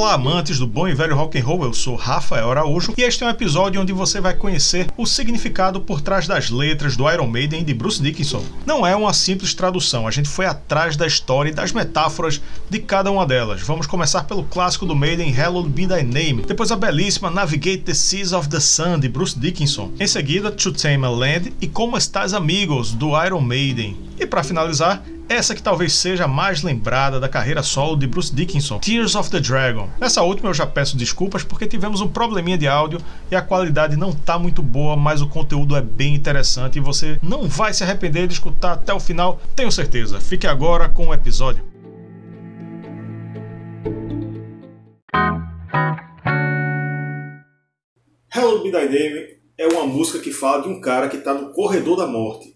[0.00, 1.62] Olá, amantes do bom e velho rock and roll.
[1.62, 5.78] Eu sou Rafael Araújo e este é um episódio onde você vai conhecer o significado
[5.78, 8.42] por trás das letras do Iron Maiden de Bruce Dickinson.
[8.64, 12.40] Não é uma simples tradução, a gente foi atrás da história e das metáforas
[12.70, 13.60] de cada uma delas.
[13.60, 17.92] Vamos começar pelo clássico do Maiden, Hallowed Be Thy Name, depois a belíssima Navigate the
[17.92, 21.98] Seas of the Sun de Bruce Dickinson, em seguida To Tame a Land e Como
[21.98, 23.98] Estás Amigos do Iron Maiden.
[24.18, 28.34] E para finalizar, essa que talvez seja a mais lembrada da carreira solo de Bruce
[28.34, 29.88] Dickinson, Tears of the Dragon.
[30.00, 33.96] Nessa última eu já peço desculpas porque tivemos um probleminha de áudio e a qualidade
[33.96, 37.84] não tá muito boa, mas o conteúdo é bem interessante e você não vai se
[37.84, 40.20] arrepender de escutar até o final, tenho certeza.
[40.20, 41.62] Fique agora com o episódio.
[48.34, 51.52] Hello Be Thy Name é uma música que fala de um cara que está no
[51.52, 52.49] corredor da morte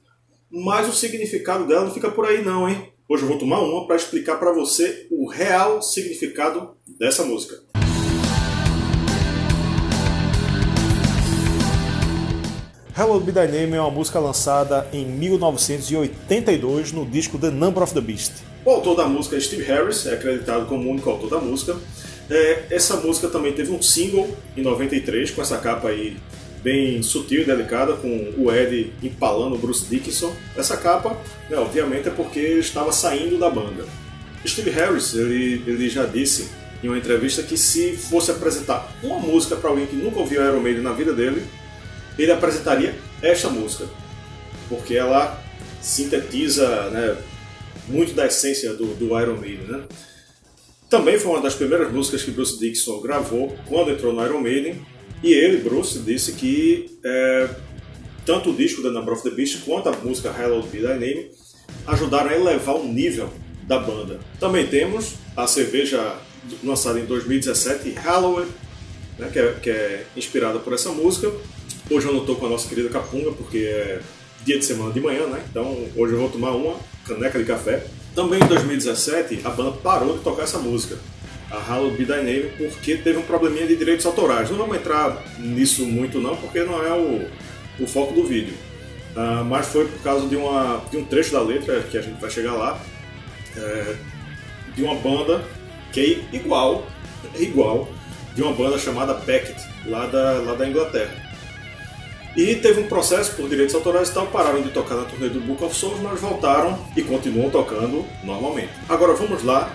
[0.54, 2.92] mas o significado dela não fica por aí não, hein?
[3.08, 7.60] Hoje eu vou tomar uma para explicar para você o real significado dessa música.
[12.96, 17.92] Hello Be Thy Name é uma música lançada em 1982 no disco The Number of
[17.92, 18.34] the Beast.
[18.64, 21.76] O autor da música é Steve Harris, é acreditado como o único autor da música.
[22.30, 26.16] É, essa música também teve um single em 93 com essa capa aí
[26.64, 30.34] bem sutil e delicada, com o Ed empalando o Bruce Dickinson.
[30.56, 31.10] Essa capa,
[31.50, 33.84] né, obviamente, é porque ele estava saindo da banda.
[34.46, 36.48] Steve Harris ele, ele já disse
[36.82, 40.60] em uma entrevista que se fosse apresentar uma música para alguém que nunca ouviu Iron
[40.60, 41.42] Maiden na vida dele,
[42.18, 43.86] ele apresentaria esta música,
[44.68, 45.42] porque ela
[45.80, 47.16] sintetiza né,
[47.88, 49.66] muito da essência do, do Iron Maiden.
[49.66, 49.84] Né?
[50.88, 54.93] Também foi uma das primeiras músicas que Bruce Dickinson gravou quando entrou no Iron Maiden
[55.24, 57.48] e ele, Bruce, disse que é,
[58.26, 61.30] tanto o disco The Number of the Beast quanto a música Hallowed Be Thy Name
[61.86, 63.32] ajudaram a elevar o nível
[63.62, 64.20] da banda.
[64.38, 66.18] Também temos a cerveja
[66.62, 68.50] lançada em 2017, Hallowed,
[69.18, 71.32] né, que, é, que, é, inspirada por essa música.
[71.90, 74.00] Hoje eu não estou com a nossa querida Capunga, porque é
[74.44, 75.42] dia de semana de manhã, né?
[75.50, 76.76] Então hoje eu vou tomar uma
[77.06, 77.86] caneca de café.
[78.14, 80.98] Também em 2017 a banda parou de tocar essa música
[81.54, 84.50] a Hallowed Be Thy Name porque teve um probleminha de direitos autorais.
[84.50, 87.28] Não vamos entrar nisso muito não, porque não é o,
[87.80, 88.54] o foco do vídeo.
[89.14, 92.20] Uh, mas foi por causa de, uma, de um trecho da letra, que a gente
[92.20, 92.80] vai chegar lá,
[93.56, 93.94] é,
[94.74, 95.44] de uma banda
[95.92, 96.84] que é igual,
[97.38, 97.88] igual,
[98.34, 101.22] de uma banda chamada Beckett, lá da, lá da Inglaterra.
[102.36, 105.38] E teve um processo por direitos autorais e tal, pararam de tocar na turnê do
[105.40, 108.70] Book of Souls, mas voltaram e continuam tocando normalmente.
[108.88, 109.72] Agora vamos lá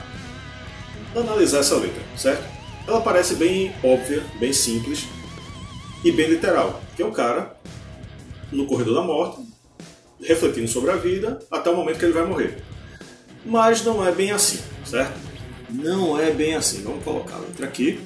[1.16, 2.44] analisar essa letra, certo?
[2.88, 5.08] Ela parece bem óbvia, bem simples
[6.03, 7.56] e bem literal, que é um cara
[8.52, 9.42] no corredor da morte,
[10.22, 12.58] refletindo sobre a vida até o momento que ele vai morrer.
[13.46, 15.18] Mas não é bem assim, certo?
[15.70, 16.81] Não é bem assim.
[16.81, 18.00] Vamos colocar a letra aqui.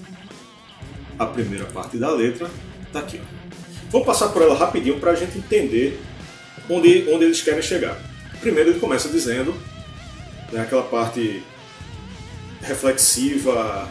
[1.17, 2.49] A primeira parte da letra
[2.85, 3.21] está aqui.
[3.89, 5.99] Vou passar por ela rapidinho para a gente entender
[6.69, 7.97] onde, onde eles querem chegar.
[8.41, 9.55] Primeiro ele começa dizendo
[10.51, 11.41] né, aquela parte
[12.63, 13.89] reflexiva,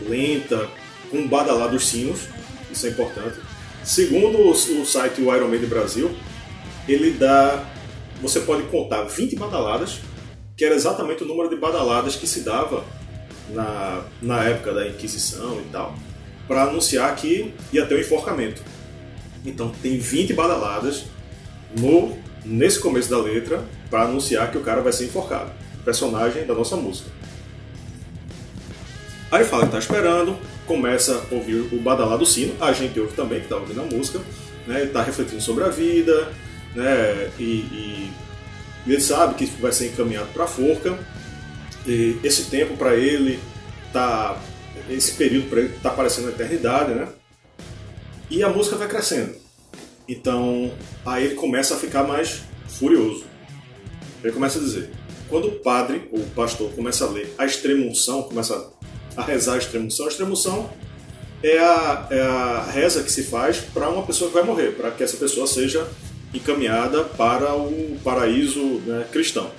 [0.00, 0.68] lenta,
[1.10, 2.20] com badalar dos sinos,
[2.70, 3.38] isso é importante.
[3.84, 6.14] Segundo o, site o Iron Brasil,
[6.88, 7.64] ele dá.
[8.20, 10.00] Você pode contar 20 badaladas,
[10.56, 12.84] que era exatamente o número de badaladas que se dava
[13.48, 15.94] na, na época da Inquisição e tal,
[16.46, 18.62] para anunciar que ia ter o um enforcamento.
[19.44, 21.04] Então tem 20 badaladas
[21.78, 25.50] no, nesse começo da letra para anunciar que o cara vai ser enforcado.
[25.82, 27.10] Personagem da nossa música.
[29.30, 30.36] Aí fala que tá esperando,
[30.66, 33.84] começa a ouvir o badalar do sino, a gente ouve também, que tá ouvindo a
[33.84, 34.20] música,
[34.66, 34.86] né?
[34.86, 36.32] Tá refletindo sobre a vida,
[36.74, 37.30] né?
[37.38, 38.12] E, e
[38.86, 40.98] ele sabe que vai ser encaminhado para a forca.
[41.86, 43.38] E esse tempo para ele
[43.92, 44.38] tá
[44.88, 47.08] esse período para ele tá parecendo uma eternidade, né?
[48.28, 49.34] E a música vai crescendo.
[50.08, 50.72] Então,
[51.04, 53.24] aí ele começa a ficar mais furioso.
[54.22, 54.90] Ele começa a dizer:
[55.28, 58.79] quando o padre ou o pastor começa a ler a extrema unção, começa a
[59.18, 60.06] rezar a extremoção.
[60.06, 60.70] A extremoção
[61.42, 64.90] é a, é a reza que se faz para uma pessoa que vai morrer, para
[64.90, 65.86] que essa pessoa seja
[66.32, 69.50] encaminhada para o paraíso né, cristão.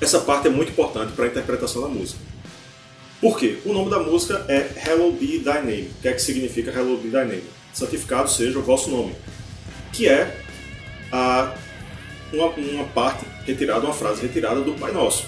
[0.00, 2.20] Essa parte é muito importante para a interpretação da música.
[3.20, 3.58] Por quê?
[3.64, 5.90] O nome da música é Hello Be Thy Name.
[5.98, 7.44] O que é que significa Hello Be Thy Name?
[7.72, 9.14] Santificado seja o vosso nome.
[9.92, 10.40] Que é
[11.10, 11.52] a,
[12.32, 15.26] uma, uma parte retirada, uma frase retirada do Pai Nosso.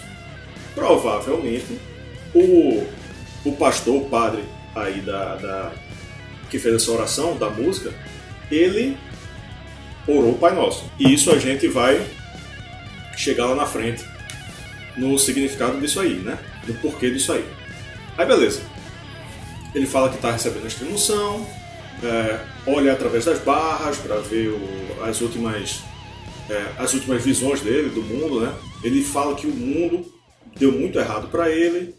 [0.74, 1.80] provavelmente
[2.32, 2.86] o,
[3.44, 4.44] o pastor, o padre
[4.74, 5.72] aí da, da
[6.48, 7.92] que fez essa oração da música,
[8.50, 8.96] ele
[10.06, 10.84] orou o Pai Nosso.
[10.98, 12.04] E isso a gente vai
[13.16, 14.04] chegar lá na frente
[14.96, 16.38] no significado disso aí, né?
[16.66, 17.44] No porquê disso aí.
[18.18, 18.62] Aí beleza.
[19.74, 21.46] Ele fala que está recebendo a extremoção,
[22.02, 25.82] é, olha através das barras para ver o, as últimas
[26.48, 28.52] é, as últimas visões dele do mundo, né?
[28.82, 30.04] Ele fala que o mundo
[30.58, 31.94] deu muito errado para ele.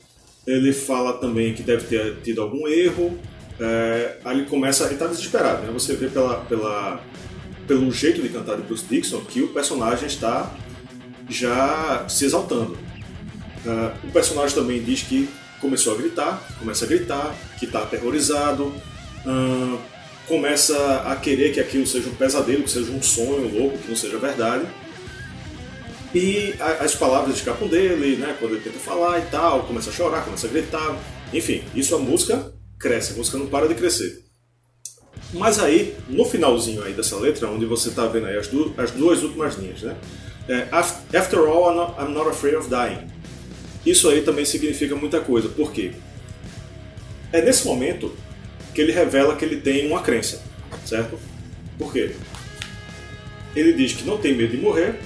[0.45, 3.17] Ele fala também que deve ter tido algum erro.
[3.59, 5.71] É, aí ele começa, ele tá desesperado, né?
[5.71, 7.03] Você vê pela, pela,
[7.67, 10.55] pelo jeito de cantar de Bruce Dixon que o personagem está
[11.29, 12.77] já se exaltando.
[13.63, 15.29] Uh, o personagem também diz que
[15.59, 18.73] começou a gritar, começa a gritar, que está aterrorizado,
[20.27, 23.95] começa a querer que aquilo seja um pesadelo, que seja um sonho louco, que não
[23.95, 24.65] seja verdade.
[26.13, 29.93] E a, as palavras escapam dele, né, quando ele tenta falar e tal, começa a
[29.93, 30.99] chorar, começa a gritar.
[31.33, 34.23] Enfim, isso a música cresce, a música não para de crescer.
[35.33, 38.91] Mas aí, no finalzinho aí dessa letra, onde você está vendo aí as, du as,
[38.91, 39.95] duas últimas linhas, né?
[40.49, 40.67] É,
[41.17, 43.07] After all, I'm not, I'm not afraid of dying.
[43.85, 45.91] Isso aí também significa muita coisa, por quê?
[47.31, 48.13] É nesse momento
[48.73, 50.43] que ele revela que ele tem uma crença,
[50.85, 51.17] certo?
[51.77, 52.11] Por quê?
[53.55, 54.99] Ele diz que não tem medo de morrer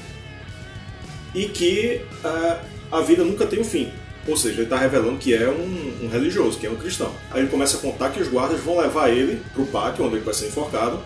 [1.36, 3.92] e que uh, a vida nunca tem um fim.
[4.28, 7.14] Ou seja, ele está revelando que é um, um, religioso, que é um cristão.
[7.30, 10.16] Aí ele começa a contar que os guardas vão levar ele para o pátio, onde
[10.16, 11.00] ele vai ser enforcado.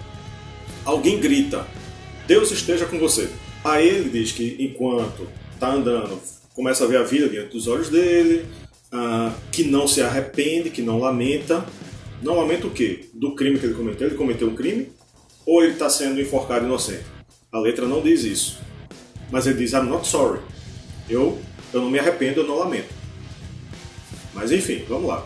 [0.85, 1.67] Alguém grita:
[2.27, 3.29] Deus esteja com você.
[3.63, 6.17] Aí ele diz que enquanto está andando,
[6.53, 8.45] começa a ver a vida diante dos olhos dele,
[8.93, 11.65] uh, que não se arrepende, que não lamenta,
[12.21, 13.09] não lamenta o quê?
[13.13, 14.07] Do crime que ele cometeu.
[14.07, 14.89] Ele cometeu um crime
[15.45, 17.03] ou ele está sendo enforcado inocente?
[17.51, 18.59] A letra não diz isso.
[19.31, 20.41] Mas ele diz, I'm not sorry.
[21.09, 21.39] Eu,
[21.73, 22.93] eu não me arrependo, eu não lamento.
[24.33, 25.25] Mas enfim, vamos lá.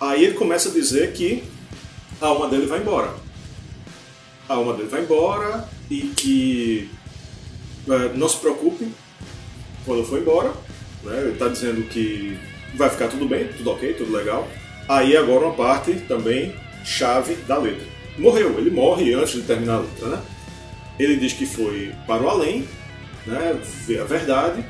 [0.00, 1.44] Aí ele começa a dizer que
[2.20, 3.14] a alma dele vai embora.
[4.48, 6.90] A alma dele vai embora e que
[7.88, 8.88] é, não se preocupe
[9.84, 10.52] quando for embora.
[11.02, 11.20] Né?
[11.20, 12.38] Ele está dizendo que
[12.74, 14.48] vai ficar tudo bem, tudo ok, tudo legal.
[14.88, 16.54] Aí agora uma parte também
[16.84, 17.86] chave da letra.
[18.18, 20.22] Morreu, ele morre antes de terminar a letra, né?
[20.98, 22.68] Ele diz que foi para o além,
[23.26, 23.58] né?
[23.86, 24.64] Ver a verdade,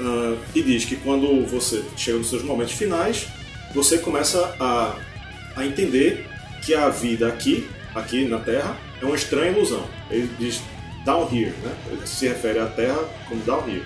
[0.00, 3.26] uh, e diz que quando você chega nos seus momentos finais,
[3.74, 4.96] você começa a,
[5.56, 6.26] a entender
[6.64, 9.84] que a vida aqui, aqui na Terra, é uma estranha ilusão.
[10.10, 10.60] Ele diz
[11.04, 11.76] down here, né?
[11.90, 12.98] Ele se refere à Terra
[13.28, 13.84] como down here.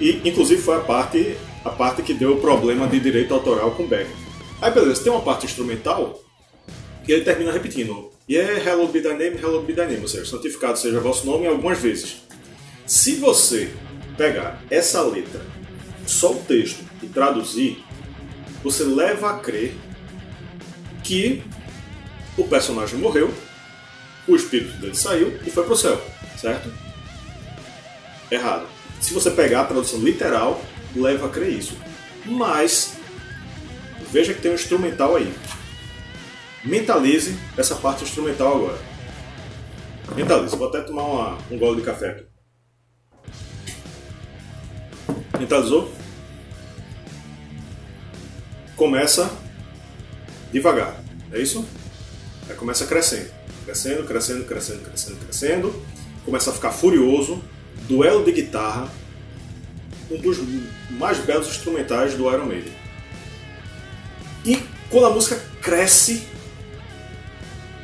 [0.00, 3.86] E inclusive foi a parte a parte que deu o problema de direito autoral com
[3.86, 4.16] Beckett.
[4.60, 6.20] Aí beleza, tem uma parte instrumental
[7.04, 10.24] que ele termina repetindo Yeah, hello be thy name, hello be thy name, ou seja,
[10.24, 12.22] santificado seja vosso nome algumas vezes.
[12.86, 13.74] Se você
[14.16, 15.40] pegar essa letra,
[16.06, 17.82] só o texto e traduzir,
[18.62, 19.74] você leva a crer
[21.02, 21.42] que
[22.36, 23.32] o personagem morreu,
[24.26, 26.00] o espírito dele saiu e foi pro céu,
[26.36, 26.72] certo?
[28.30, 28.66] Errado.
[29.00, 30.62] Se você pegar a tradução literal,
[30.94, 31.76] leva a crer isso.
[32.24, 32.94] Mas
[34.10, 35.32] veja que tem um instrumental aí.
[36.64, 38.78] Mentalize essa parte instrumental agora.
[40.14, 40.56] Mentalize.
[40.56, 42.31] Vou até tomar uma, um gole de café aqui.
[45.38, 45.92] Mentalizou?
[48.76, 49.30] Começa
[50.52, 51.02] devagar.
[51.32, 51.66] É isso?
[52.48, 53.30] Aí começa crescendo.
[53.64, 55.82] Crescendo, crescendo, crescendo, crescendo, crescendo.
[56.24, 57.42] Começa a ficar furioso.
[57.88, 58.90] Duelo de guitarra.
[60.10, 60.38] Um dos
[60.90, 62.72] mais belos instrumentais do Iron Maiden.
[64.44, 66.26] E quando a música cresce,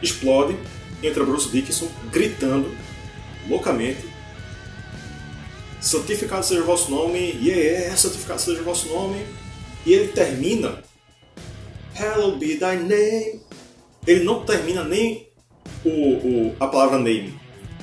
[0.03, 0.57] explode,
[1.03, 2.75] entra Bruce Dickinson gritando
[3.49, 4.05] loucamente:
[5.81, 9.25] Santificado seja o vosso nome, yeah, santificado seja o vosso nome.
[9.87, 10.83] E ele termina:
[11.95, 13.41] Hallowed be thy name.
[14.07, 15.29] Ele não termina nem
[15.85, 17.39] o, o, a palavra name,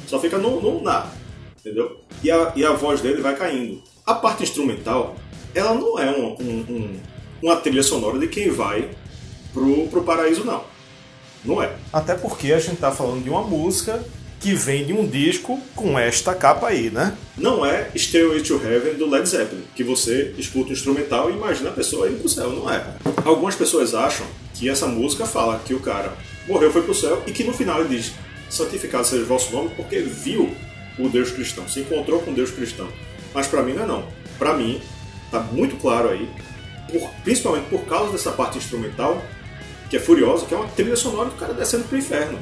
[0.07, 1.11] só fica no, no na,
[1.59, 2.01] entendeu?
[2.23, 3.81] E a, e a voz dele vai caindo.
[4.05, 5.15] A parte instrumental,
[5.53, 6.99] ela não é um, um, um
[7.41, 8.89] uma trilha sonora de quem vai
[9.53, 10.63] pro, pro paraíso, não.
[11.43, 11.75] Não é.
[11.93, 14.03] Até porque a gente tá falando de uma música
[14.39, 17.17] que vem de um disco com esta capa aí, né?
[17.37, 21.69] Não é Stairway to Heaven do Led Zeppelin, que você escuta o instrumental e imagina
[21.69, 22.85] a pessoa indo pro céu, não é.
[23.23, 26.13] Algumas pessoas acham que essa música fala que o cara
[26.47, 28.13] morreu, foi pro céu e que no final ele diz
[28.49, 30.55] santificado seja o vosso nome porque viu
[30.97, 32.87] o Deus cristão, se encontrou com Deus cristão.
[33.33, 34.07] Mas para mim não é não.
[34.37, 34.81] Para mim
[35.31, 36.29] tá muito claro aí
[36.91, 39.21] por, principalmente por causa dessa parte instrumental,
[39.89, 42.39] que é furiosa, que é uma trilha sonora do cara descendo pro inferno.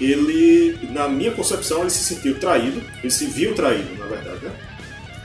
[0.00, 4.52] Ele, na minha concepção, ele se sentiu traído, ele se viu traído, na verdade, né?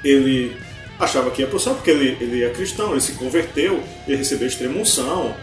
[0.03, 0.55] Ele
[0.99, 4.47] achava que ia pro céu porque ele, ele é cristão, ele se converteu, ele recebeu
[4.47, 5.35] extrema unção.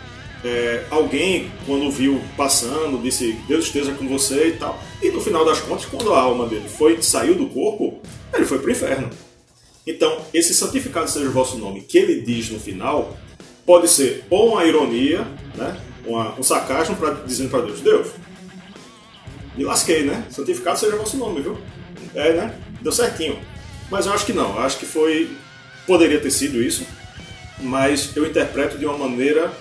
[0.44, 4.80] É, alguém, quando viu passando, disse Deus esteja com você e tal.
[5.02, 8.00] E no final das contas, quando a alma dele foi saiu do corpo,
[8.32, 9.10] ele foi para o inferno.
[9.86, 13.16] Então, esse santificado seja o vosso nome, que ele diz no final,
[13.66, 18.08] pode ser ou uma ironia, né, uma, um sarcasmo para dizendo para Deus: Deus,
[19.58, 20.24] me lasquei, né?
[20.30, 21.58] Santificado seja o vosso nome, viu?
[22.14, 22.54] É, né?
[22.80, 23.40] Deu certinho.
[23.90, 24.54] Mas eu acho que não.
[24.54, 25.36] Eu acho que foi.
[25.84, 26.86] Poderia ter sido isso,
[27.58, 29.52] mas eu interpreto de uma maneira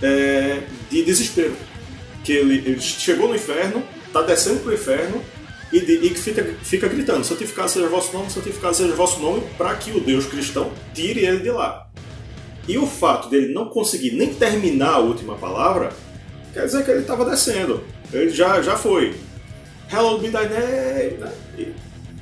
[0.00, 1.54] é, de desespero.
[2.24, 5.22] Que ele, ele, chegou no inferno, está descendo para o inferno
[5.72, 9.20] e, de, e fica, fica gritando: santificado seja o vosso nome, santificado seja o vosso
[9.20, 11.90] nome, para que o Deus cristão tire ele de lá.
[12.66, 15.92] E o fato dele não conseguir nem terminar a última palavra
[16.54, 17.84] quer dizer que ele estava descendo.
[18.12, 19.14] Ele já, já foi.
[19.92, 21.74] Hello be name.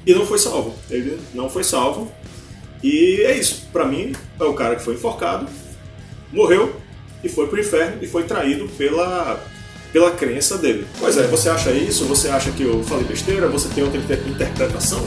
[0.06, 0.74] E não foi salvo.
[0.90, 2.10] Ele não foi salvo.
[2.82, 3.66] E é isso.
[3.72, 5.46] Para mim, é o cara que foi enforcado,
[6.32, 6.74] morreu
[7.22, 9.42] e foi pro inferno e foi traído pela,
[9.92, 10.86] pela crença dele.
[10.98, 12.04] Pois é, você acha isso?
[12.04, 13.48] Você acha que eu falei besteira?
[13.48, 15.04] Você tem outra interpretação?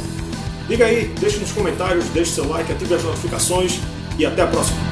[0.68, 3.80] Diga aí, deixe nos comentários, deixe seu like, ative as notificações
[4.18, 4.91] e até a próxima.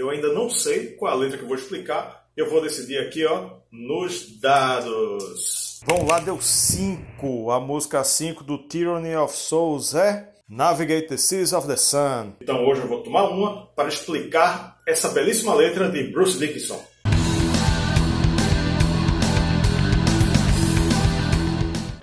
[0.00, 2.24] Eu ainda não sei qual a letra que eu vou explicar.
[2.34, 5.82] Eu vou decidir aqui, ó, nos dados.
[5.86, 7.50] Vamos lá, deu 5.
[7.50, 12.32] A música 5 do Tyranny of Souls é Navigate the Seas of the Sun.
[12.40, 16.82] Então hoje eu vou tomar uma para explicar essa belíssima letra de Bruce Dickinson.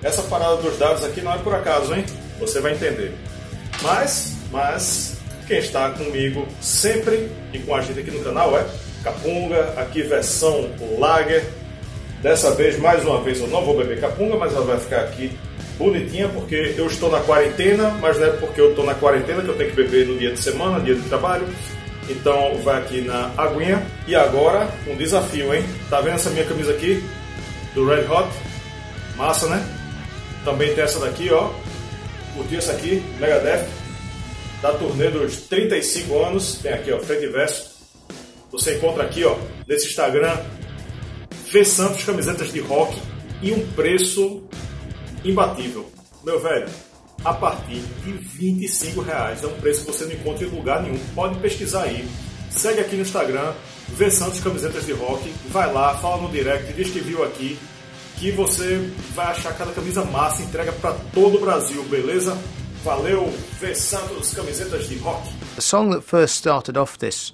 [0.03, 2.05] Essa parada dos dados aqui não é por acaso, hein?
[2.39, 3.11] Você vai entender.
[3.81, 5.16] Mas, mas,
[5.47, 8.65] quem está comigo sempre e com a gente aqui no canal é
[9.03, 11.43] Capunga, aqui versão Lager.
[12.21, 15.31] Dessa vez, mais uma vez, eu não vou beber Capunga, mas ela vai ficar aqui
[15.77, 19.47] bonitinha porque eu estou na quarentena, mas não é porque eu estou na quarentena que
[19.47, 21.47] eu tenho que beber no dia de semana, dia de trabalho.
[22.09, 23.85] Então vai aqui na aguinha.
[24.07, 25.63] E agora, um desafio, hein?
[25.89, 27.03] Tá vendo essa minha camisa aqui?
[27.73, 28.27] Do Red Hot?
[29.15, 29.63] Massa, né?
[30.43, 31.51] Também tem essa daqui, ó.
[32.33, 33.03] Curtiu essa aqui?
[33.19, 33.86] Megadeth
[34.61, 36.59] da turnê dos 35 anos.
[36.61, 37.77] Tem aqui, ó, frente e verso.
[38.51, 39.35] Você encontra aqui, ó,
[39.67, 40.37] nesse Instagram,
[41.45, 42.97] Fê Santos camisetas de rock
[43.41, 44.43] e um preço
[45.23, 45.89] imbatível.
[46.23, 46.67] Meu velho,
[47.23, 49.43] a partir de 25 reais.
[49.43, 50.99] É um preço que você não encontra em lugar nenhum.
[51.13, 52.07] Pode pesquisar aí.
[52.49, 53.53] Segue aqui no Instagram,
[53.89, 55.33] Vê Santos Camisetas de Rock.
[55.49, 57.57] Vai lá, fala no direct, diz que viu aqui.
[58.17, 62.37] Que você vai achar cada camisa massa, entrega para todo o Brasil, beleza?
[62.87, 63.29] Valeu,
[63.75, 65.21] Santos, camisetas de rock.
[65.55, 67.33] The song that first started off this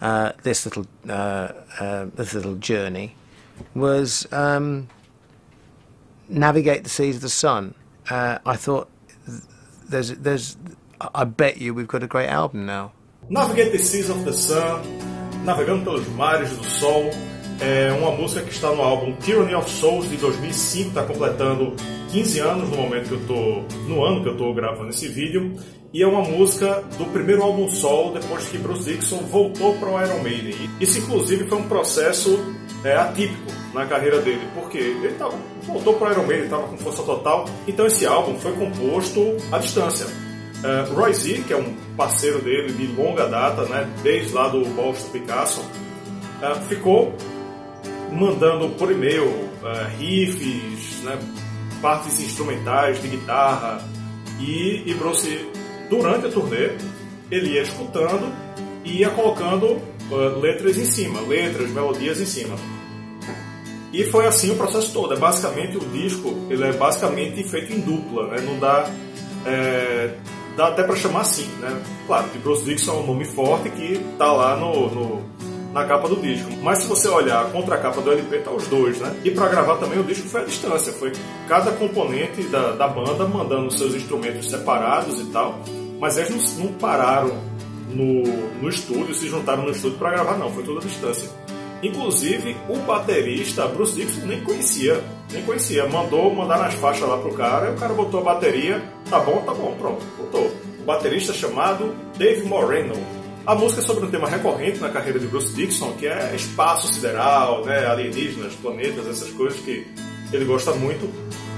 [0.00, 3.14] uh, this little uh, uh, this little journey
[3.74, 4.88] was um,
[6.30, 7.74] "Navigate the Seas of the Sun."
[8.08, 8.88] Uh, I thought
[9.86, 10.56] there's there's
[11.14, 12.92] I bet you we've got a great album now.
[13.28, 14.82] Navigate the Seas of the Sun,
[15.44, 17.12] navegando pelos mares do sol.
[17.60, 21.74] É uma música que está no álbum Tyranny of Souls de 2005, está completando
[22.10, 25.54] 15 anos no momento que eu tô no ano que eu estou gravando esse vídeo
[25.92, 30.02] e é uma música do primeiro álbum solo depois que Bruce Dixon voltou para o
[30.02, 30.54] Iron Maiden.
[30.78, 32.38] Isso inclusive foi um processo
[32.84, 36.76] é, atípico na carreira dele, porque ele tava, voltou para o Iron Maiden, estava com
[36.76, 37.46] força total.
[37.66, 40.06] Então esse álbum foi composto à distância.
[40.06, 44.64] Uh, Roy Z, que é um parceiro dele de longa data, né, desde lá do
[44.70, 47.14] Boston Picasso, uh, ficou
[48.16, 51.18] mandando por e-mail uh, riffs, né,
[51.80, 53.86] partes instrumentais de guitarra
[54.40, 55.46] e, e Bruce,
[55.88, 56.72] durante a turnê,
[57.30, 58.32] ele ia escutando
[58.84, 59.66] e ia colocando
[60.10, 62.56] uh, letras em cima, letras, melodias em cima.
[63.92, 65.14] E foi assim o processo todo.
[65.14, 68.42] É basicamente o disco, ele é basicamente feito em dupla, né?
[68.42, 68.90] Não dá,
[69.46, 70.14] é,
[70.54, 71.80] dá até para chamar assim, né?
[72.06, 75.22] Claro, que Bruce Dixon é um nome forte que tá lá no, no
[75.72, 76.50] na capa do disco.
[76.62, 79.14] Mas se você olhar a contracapa do LP, tá os dois, né?
[79.24, 81.12] E para gravar também o disco foi à distância, foi
[81.48, 85.60] cada componente da, da banda mandando seus instrumentos separados e tal.
[86.00, 87.32] Mas eles não, não pararam
[87.90, 88.22] no,
[88.60, 91.28] no estúdio, se juntaram no estúdio para gravar, não, foi tudo à distância.
[91.82, 95.86] Inclusive, o baterista, Bruce Dixon, nem conhecia, nem conhecia.
[95.86, 99.42] Mandou mandar nas faixas lá pro cara, e o cara botou a bateria, tá bom,
[99.42, 100.50] tá bom, pronto, botou.
[100.80, 102.94] O baterista chamado Dave Moreno,
[103.46, 106.92] a música é sobre um tema recorrente na carreira de Bruce Dixon, que é espaço
[106.92, 109.86] sideral, né, alienígenas, planetas, essas coisas que
[110.32, 111.08] ele gosta muito.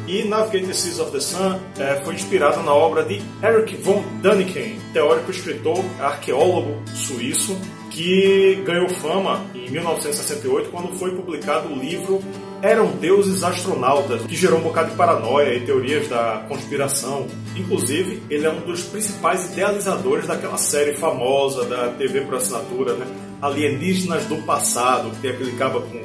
[0.07, 4.03] E Navigate the Seas of the Sun é, foi inspirado na obra de Eric von
[4.23, 7.59] Däniken, teórico, escritor, arqueólogo suíço,
[7.91, 12.21] que ganhou fama em 1968 quando foi publicado o livro
[12.61, 17.29] Eram Deuses Astronautas, que gerou um bocado de paranoia e teorias da conspiração.
[17.55, 23.07] Inclusive, ele é um dos principais idealizadores daquela série famosa da TV por assinatura, né?
[23.41, 26.03] Alienígenas do Passado, que tem aquele cabo com,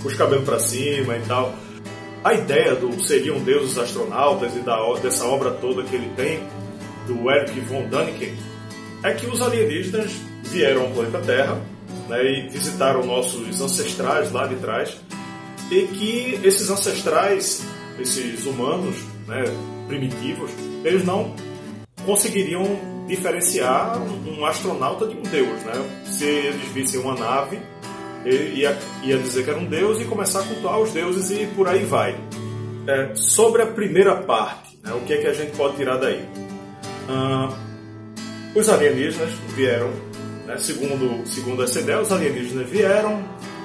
[0.00, 1.54] com os cabelos para cima e tal.
[2.24, 6.40] A ideia do seriam deuses astronautas e da, dessa obra toda que ele tem,
[7.06, 8.34] do Eric von Däniken,
[9.02, 10.12] é que os alienígenas
[10.44, 11.60] vieram ao planeta Terra
[12.08, 14.96] né, e visitaram nossos ancestrais lá de trás
[15.82, 17.64] que esses ancestrais,
[17.98, 19.44] esses humanos né,
[19.86, 20.50] primitivos,
[20.84, 21.34] eles não
[22.04, 22.64] conseguiriam
[23.06, 25.62] diferenciar um astronauta de um deus.
[25.62, 25.72] Né?
[26.06, 27.58] Se eles vissem uma nave
[28.26, 31.68] ia, ia dizer que era um deus e começar a cultuar os deuses e por
[31.68, 32.16] aí vai.
[32.86, 36.22] É, sobre a primeira parte, né, o que é que a gente pode tirar daí?
[37.08, 37.54] Uh,
[38.54, 39.90] os alienígenas vieram,
[40.46, 43.22] né, segundo, segundo essa ideia, os alienígenas vieram,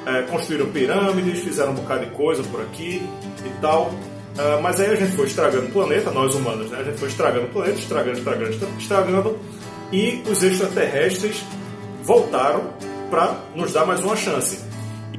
[0.10, 3.02] é, construíram pirâmides, fizeram um bocado de coisa por aqui
[3.46, 3.92] e tal.
[4.40, 6.80] Uh, mas aí a gente foi estragando o planeta, nós humanos, né?
[6.80, 9.40] A gente foi estragando o planeta, estragando, estragando, estragando,
[9.92, 11.44] e os extraterrestres
[12.04, 12.74] voltaram
[13.10, 14.60] para nos dar mais uma chance.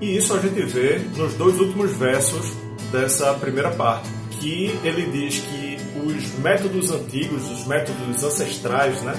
[0.00, 2.54] E isso a gente vê nos dois últimos versos
[2.90, 9.14] dessa primeira parte, que ele diz que os métodos antigos, os métodos ancestrais, né,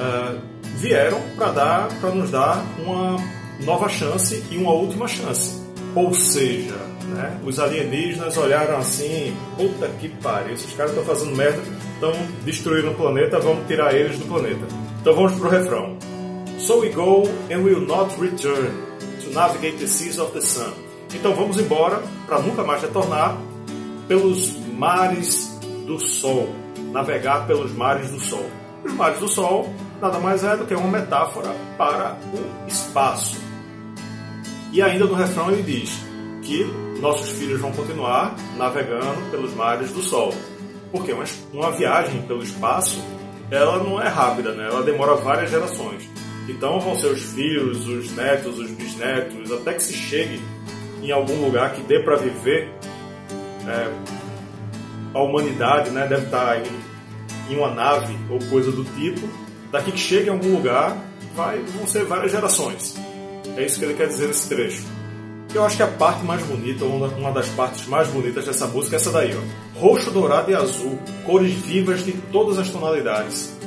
[0.00, 0.40] uh,
[0.78, 5.60] vieram para dar, para nos dar uma nova chance e uma última chance.
[5.94, 6.76] Ou seja,
[7.08, 11.60] né, os alienígenas olharam assim, puta que pariu, esses caras estão fazendo merda,
[11.94, 12.12] estão
[12.44, 14.66] destruindo o planeta, vamos tirar eles do planeta.
[15.00, 15.96] Então vamos pro refrão.
[16.58, 18.72] So we go and will not return
[19.22, 20.72] to navigate the seas of the sun.
[21.14, 23.38] Então vamos embora para nunca mais retornar
[24.06, 26.48] pelos mares do sol,
[26.92, 28.44] navegar pelos mares do sol.
[28.84, 33.47] Os mares do sol nada mais é do que uma metáfora para o espaço.
[34.72, 35.98] E ainda no refrão ele diz
[36.42, 36.64] que
[37.00, 40.34] nossos filhos vão continuar navegando pelos mares do sol.
[40.90, 41.12] Porque
[41.52, 43.02] uma, viagem pelo espaço,
[43.50, 44.66] ela não é rápida, né?
[44.66, 46.08] ela demora várias gerações.
[46.48, 50.40] Então vão ser os filhos, os netos, os bisnetos, até que se chegue
[51.02, 52.70] em algum lugar que dê para viver.
[53.66, 53.92] É,
[55.14, 59.28] a humanidade né, deve estar tá em, em uma nave ou coisa do tipo.
[59.70, 60.96] Daqui que chegue em algum lugar,
[61.34, 62.96] vai, vão ser várias gerações.
[63.56, 64.84] É isso que ele quer dizer nesse trecho.
[65.54, 68.98] Eu acho que a parte mais bonita, uma das partes mais bonitas dessa música é
[68.98, 69.78] essa daí, ó.
[69.80, 73.58] Roxo, dourado e azul, cores vivas de todas as tonalidades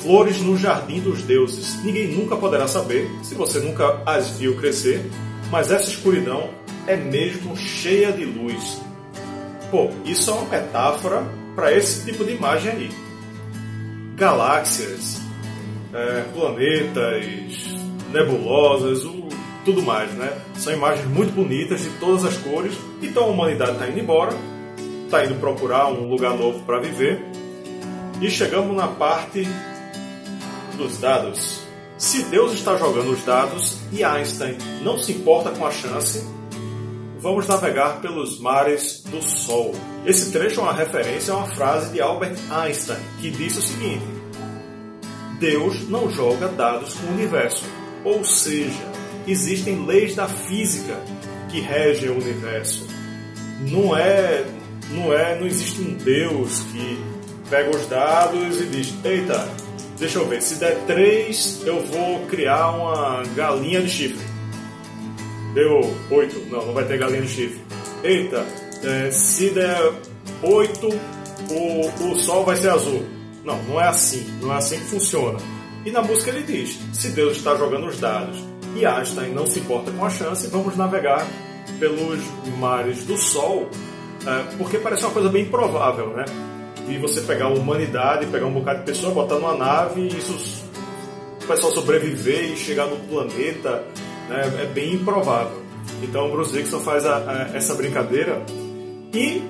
[0.00, 1.82] flores no jardim dos deuses.
[1.84, 5.04] Ninguém nunca poderá saber, se você nunca as viu crescer,
[5.50, 6.50] mas essa escuridão
[6.86, 8.80] é mesmo cheia de luz.
[9.70, 11.24] Pô, isso é uma metáfora
[11.54, 12.90] para esse tipo de imagem aí.
[14.16, 15.20] Galáxias,
[15.92, 17.80] é, planetas,
[18.12, 19.19] nebulosas, o,
[19.64, 20.38] tudo mais, né?
[20.54, 22.74] São imagens muito bonitas de todas as cores.
[23.02, 24.36] Então a humanidade está indo embora,
[25.04, 27.24] está indo procurar um lugar novo para viver.
[28.20, 29.46] E chegamos na parte
[30.76, 31.60] dos dados.
[31.96, 36.26] Se Deus está jogando os dados e Einstein não se importa com a chance,
[37.18, 39.72] vamos navegar pelos mares do Sol.
[40.06, 44.04] Esse trecho é uma referência a uma frase de Albert Einstein, que disse o seguinte:
[45.38, 47.64] Deus não joga dados com o universo,
[48.02, 50.98] ou seja, existem leis da física
[51.50, 52.86] que regem o universo.
[53.68, 54.44] Não é,
[54.90, 56.98] não é, não existe um Deus que
[57.48, 59.48] pega os dados e diz: "Eita,
[60.00, 60.40] Deixa eu ver.
[60.40, 64.26] Se der 3, eu vou criar uma galinha de chifre.
[65.52, 66.46] Deu 8.
[66.50, 67.60] Não, não vai ter galinha de chifre.
[68.02, 68.46] Eita,
[68.82, 69.92] é, se der
[70.42, 70.88] 8,
[71.50, 73.04] o, o sol vai ser azul.
[73.44, 74.26] Não, não é assim.
[74.40, 75.38] Não é assim que funciona.
[75.84, 78.38] E na música ele diz: se Deus está jogando os dados
[78.76, 81.26] e Einstein não se importa com a chance, vamos navegar
[81.78, 82.20] pelos
[82.58, 83.68] mares do Sol,
[84.26, 86.24] é, porque parece uma coisa bem improvável, né?
[86.86, 90.64] de você pegar a humanidade, pegar um bocado de pessoa, botar numa nave e isso,
[91.42, 93.84] o pessoal sobreviver e chegar no planeta
[94.28, 95.60] né, é bem improvável.
[96.02, 98.42] Então o Bruce Dixon faz a, a, essa brincadeira
[99.14, 99.42] e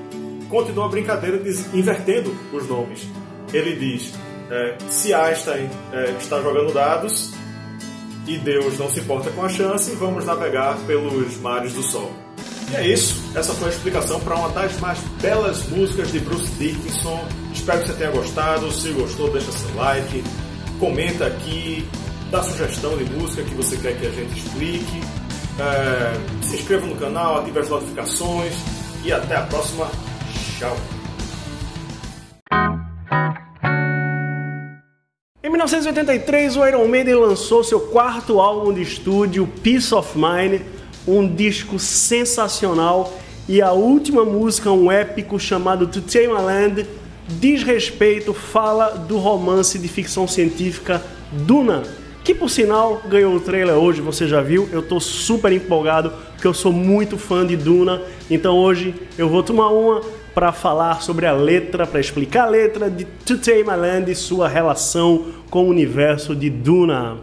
[0.48, 1.40] continua a brincadeira
[1.72, 3.06] invertendo os nomes.
[3.52, 4.14] Ele diz:
[4.50, 7.33] é, se Einstein é, está jogando dados
[8.26, 12.12] e Deus não se importa com a chance, vamos navegar pelos mares do Sol.
[12.70, 13.16] E é isso.
[13.35, 17.26] Essa foi a explicação para uma das mais belas músicas de Bruce Dickinson.
[17.52, 18.70] Espero que você tenha gostado.
[18.70, 20.22] Se gostou, deixa seu like,
[20.78, 21.87] comenta aqui,
[22.30, 25.00] dá sugestão de música que você quer que a gente explique.
[25.59, 28.54] É, se inscreva no canal, ative as notificações
[29.04, 29.90] e até a próxima.
[30.59, 30.99] Tchau!
[35.60, 40.62] 1983, o Iron Maiden lançou seu quarto álbum de estúdio, Peace of Mind,
[41.06, 43.12] um disco sensacional,
[43.46, 46.86] e a última música, um épico chamado To Tame a Land,
[47.28, 51.82] diz respeito, fala do romance de ficção científica Duna,
[52.22, 54.68] que por sinal ganhou o trailer hoje, você já viu?
[54.72, 59.42] Eu tô super empolgado, porque eu sou muito fã de Duna, então hoje eu vou
[59.42, 60.00] tomar uma
[60.35, 64.14] para falar sobre a letra, para explicar a letra de To Tame a Land e
[64.14, 67.18] sua relação com o universo de Duna.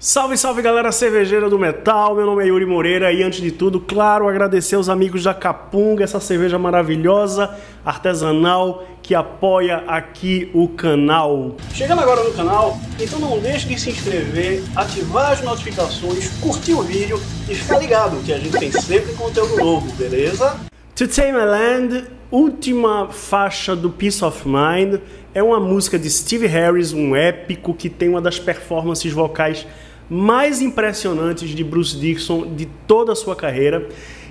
[0.00, 3.78] Salve, salve galera cervejeira do metal, meu nome é Yuri Moreira e antes de tudo,
[3.78, 11.56] claro, agradecer aos amigos da Capunga, essa cerveja maravilhosa, artesanal, que apoia aqui o canal.
[11.72, 16.82] Chegando agora no canal, então não deixe de se inscrever, ativar as notificações, curtir o
[16.82, 20.56] vídeo e ficar ligado que a gente tem sempre conteúdo novo, beleza?
[20.94, 25.00] To Tame a Land, última faixa do Peace of Mind,
[25.32, 29.66] é uma música de Steve Harris, um épico que tem uma das performances vocais
[30.10, 33.88] mais impressionantes de Bruce Dixon de toda a sua carreira.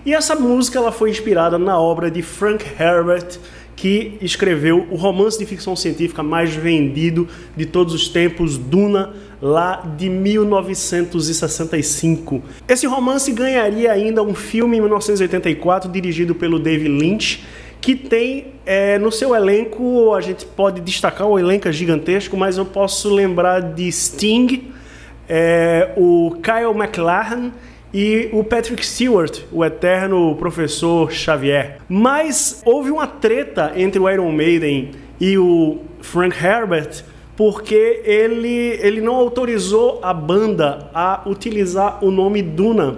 [0.08, 3.38] E essa música ela foi inspirada na obra de Frank Herbert,
[3.76, 9.84] que escreveu o romance de ficção científica mais vendido de todos os tempos, Duna, lá
[9.98, 12.42] de 1965.
[12.70, 17.44] Esse romance ganharia ainda um filme em 1984 dirigido pelo David Lynch,
[17.82, 22.64] que tem é, no seu elenco, a gente pode destacar o elenco gigantesco, mas eu
[22.64, 24.72] posso lembrar de Sting,
[25.28, 27.52] é, o Kyle MacLachlan
[27.94, 31.80] e o Patrick Stewart, o eterno professor Xavier.
[31.88, 37.04] Mas houve uma treta entre o Iron Maiden e o Frank Herbert
[37.38, 42.98] porque ele, ele não autorizou a banda a utilizar o nome Duna.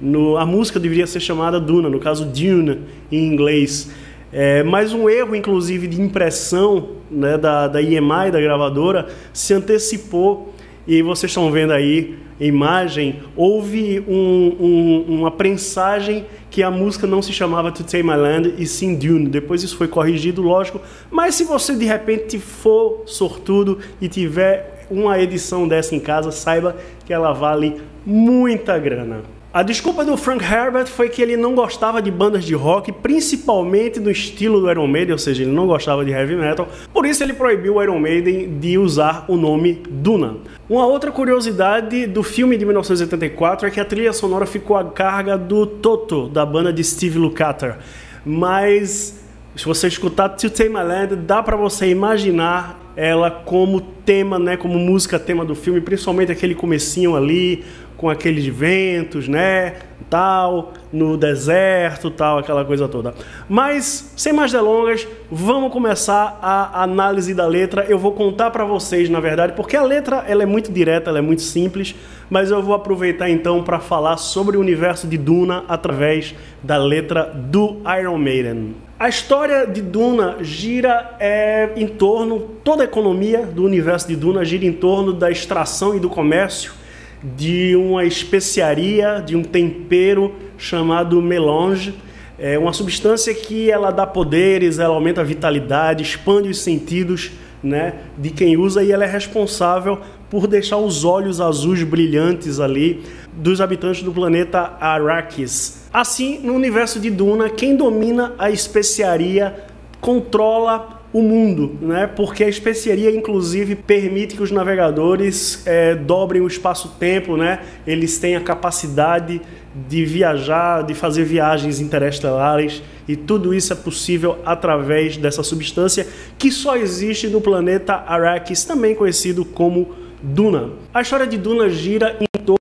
[0.00, 3.90] No, a música deveria ser chamada Duna, no caso Dune em inglês.
[4.32, 10.54] É, mas um erro, inclusive, de impressão né, da, da EMI, da gravadora, se antecipou
[10.86, 17.22] e vocês estão vendo aí imagem, houve um, um, uma prensagem que a música não
[17.22, 19.28] se chamava To Take My Land e sim Dune.
[19.28, 20.80] Depois isso foi corrigido, lógico.
[21.10, 26.76] Mas se você de repente for sortudo e tiver uma edição dessa em casa, saiba
[27.06, 29.22] que ela vale muita grana.
[29.52, 33.98] A desculpa do Frank Herbert foi que ele não gostava de bandas de rock, principalmente
[33.98, 36.68] no estilo do Iron Maiden, ou seja, ele não gostava de heavy metal.
[36.92, 40.36] Por isso ele proibiu o Iron Maiden de usar o nome Duna.
[40.68, 45.36] Uma outra curiosidade do filme de 1984 é que a trilha sonora ficou a carga
[45.36, 47.78] do Toto, da banda de Steve Lukather.
[48.24, 49.20] Mas
[49.56, 54.56] se você escutar To Tame My Land, dá para você imaginar ela como tema, né,
[54.56, 57.64] como música tema do filme, principalmente aquele comecinho ali,
[58.00, 59.74] com aqueles ventos, né,
[60.08, 63.12] tal, no deserto, tal, aquela coisa toda.
[63.46, 67.84] Mas sem mais delongas, vamos começar a análise da letra.
[67.86, 71.18] Eu vou contar para vocês, na verdade, porque a letra ela é muito direta, ela
[71.18, 71.94] é muito simples,
[72.30, 77.24] mas eu vou aproveitar então para falar sobre o universo de Duna através da letra
[77.24, 78.76] do Iron Maiden.
[78.98, 84.42] A história de Duna gira é, em torno, toda a economia do universo de Duna
[84.42, 86.79] gira em torno da extração e do comércio
[87.22, 91.94] de uma especiaria, de um tempero chamado melange.
[92.38, 97.94] É uma substância que ela dá poderes, ela aumenta a vitalidade, expande os sentidos né,
[98.16, 103.02] de quem usa e ela é responsável por deixar os olhos azuis brilhantes ali
[103.32, 105.88] dos habitantes do planeta Arrakis.
[105.92, 109.64] Assim, no universo de Duna, quem domina a especiaria
[110.00, 112.06] controla o mundo, né?
[112.06, 117.60] Porque a especiaria, inclusive, permite que os navegadores é, dobrem o espaço-tempo, né?
[117.86, 119.40] Eles têm a capacidade
[119.88, 126.06] de viajar, de fazer viagens interestelares e tudo isso é possível através dessa substância
[126.38, 130.70] que só existe no planeta Arrakis, também conhecido como Duna.
[130.92, 132.59] A história de Duna gira em torno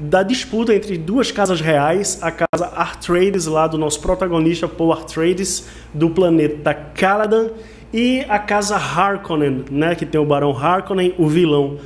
[0.00, 5.66] da disputa entre duas casas reais, a casa Artrades, lá do nosso protagonista Paul Artrades,
[5.94, 7.50] do planeta Caladan,
[7.92, 11.78] e a casa Harkonnen, né, que tem o Barão Harkonnen, o vilão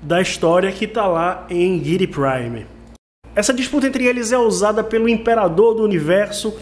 [0.00, 2.66] da história, que está lá em Giri Prime.
[3.34, 6.56] Essa disputa entre eles é usada pelo Imperador do Universo,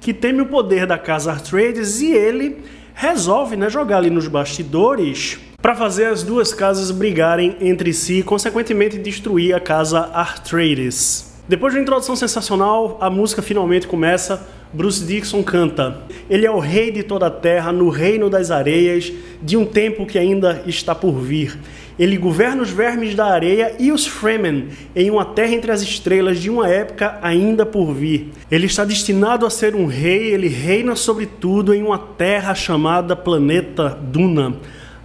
[0.00, 2.62] que teme o poder da casa Artrades, e ele
[2.94, 8.22] resolve né, jogar ali nos bastidores para fazer as duas casas brigarem entre si e,
[8.22, 11.40] consequentemente, destruir a casa Artrades.
[11.48, 14.46] Depois de uma introdução sensacional, a música finalmente começa.
[14.74, 19.10] Bruce Dixon canta: Ele é o rei de toda a terra, no reino das areias,
[19.40, 21.58] de um tempo que ainda está por vir.
[21.98, 26.40] Ele governa os vermes da areia e os Fremen em uma terra entre as estrelas
[26.40, 28.32] de uma época ainda por vir.
[28.50, 33.16] Ele está destinado a ser um rei, ele reina sobre tudo em uma terra chamada
[33.16, 34.56] planeta Duna.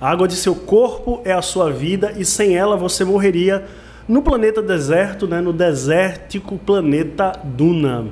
[0.01, 3.65] A água de seu corpo é a sua vida e sem ela você morreria
[4.07, 8.07] no planeta deserto, né, no desértico planeta Duna.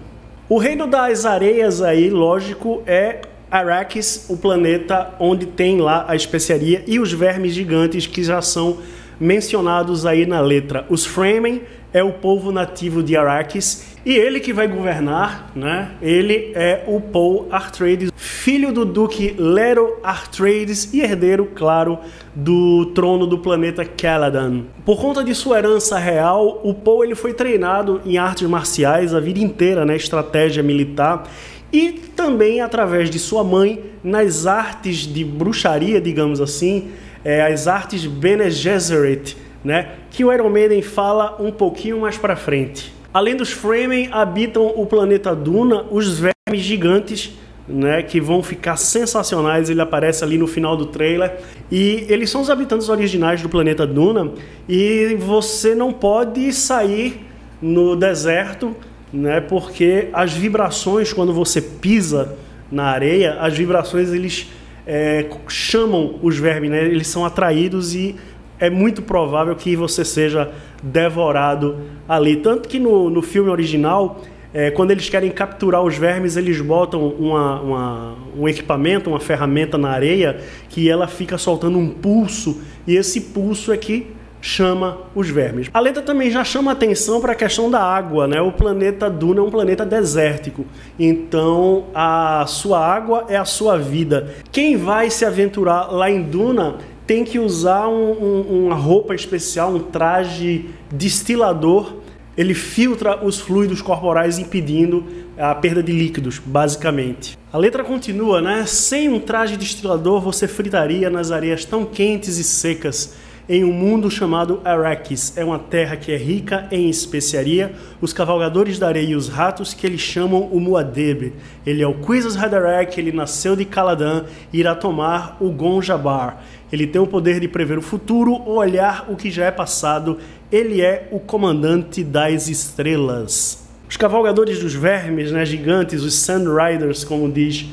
[0.50, 6.84] O reino das areias aí, lógico, é Arrakis, o planeta onde tem lá a especiaria
[6.86, 8.80] e os vermes gigantes que já são
[9.18, 10.86] mencionados aí na letra.
[10.90, 11.62] Os Fremen
[11.94, 15.92] é o povo nativo de Arrakis e ele que vai governar, né?
[16.02, 18.12] Ele é o Paul Atreides,
[18.48, 22.00] filho do duque Lero Atreides e herdeiro, claro,
[22.34, 24.62] do trono do planeta Caladan.
[24.86, 29.20] Por conta de sua herança real, o Paul ele foi treinado em artes marciais a
[29.20, 29.98] vida inteira, né?
[29.98, 31.30] Estratégia militar
[31.74, 36.92] e também através de sua mãe nas artes de bruxaria, digamos assim,
[37.26, 42.38] é, as artes Bene Gesserit, né, que o Iron Maiden fala um pouquinho mais para
[42.38, 42.94] frente.
[43.14, 47.34] Além dos Fremen, habitam o planeta Duna os vermes gigantes,
[47.68, 49.70] né, que vão ficar sensacionais.
[49.70, 51.40] Ele aparece ali no final do trailer.
[51.72, 54.32] E eles são os habitantes originais do planeta Duna.
[54.68, 57.26] E você não pode sair
[57.62, 58.76] no deserto
[59.12, 59.40] né?
[59.42, 62.38] Porque as vibrações quando você pisa
[62.72, 64.50] na areia, as vibrações eles
[64.86, 66.84] é, chamam os vermes, né?
[66.86, 68.16] Eles são atraídos e
[68.60, 70.52] é muito provável que você seja
[70.82, 71.78] devorado
[72.08, 72.38] ali.
[72.38, 74.22] Tanto que no, no filme original,
[74.58, 79.78] é, quando eles querem capturar os vermes, eles botam uma, uma, um equipamento, uma ferramenta
[79.78, 84.08] na areia, que ela fica soltando um pulso, e esse pulso é que
[84.42, 85.70] chama os vermes.
[85.72, 88.42] A letra também já chama atenção para a questão da água, né?
[88.42, 90.66] O planeta Duna é um planeta desértico,
[90.98, 94.34] então a sua água é a sua vida.
[94.52, 99.70] Quem vai se aventurar lá em Duna tem que usar um, um, uma roupa especial,
[99.76, 102.07] um traje destilador.
[102.38, 105.04] Ele filtra os fluidos corporais, impedindo
[105.38, 107.38] a perda de líquidos, basicamente.
[107.52, 108.66] A letra continua, né?
[108.68, 113.16] Sem um traje destilador, você fritaria nas areias tão quentes e secas
[113.50, 115.38] em um mundo chamado Arrakis.
[115.38, 119.74] É uma terra que é rica em especiaria, os cavalgadores da areia e os ratos
[119.74, 121.34] que eles chamam o Muad'Dib.
[121.66, 126.44] Ele é o Quizas Haderach, ele nasceu de Caladan e irá tomar o Gonjabar.
[126.72, 130.18] Ele tem o poder de prever o futuro olhar o que já é passado.
[130.52, 133.66] Ele é o comandante das estrelas.
[133.90, 137.68] Os cavalgadores dos vermes, né, gigantes, os Sand Riders, como diz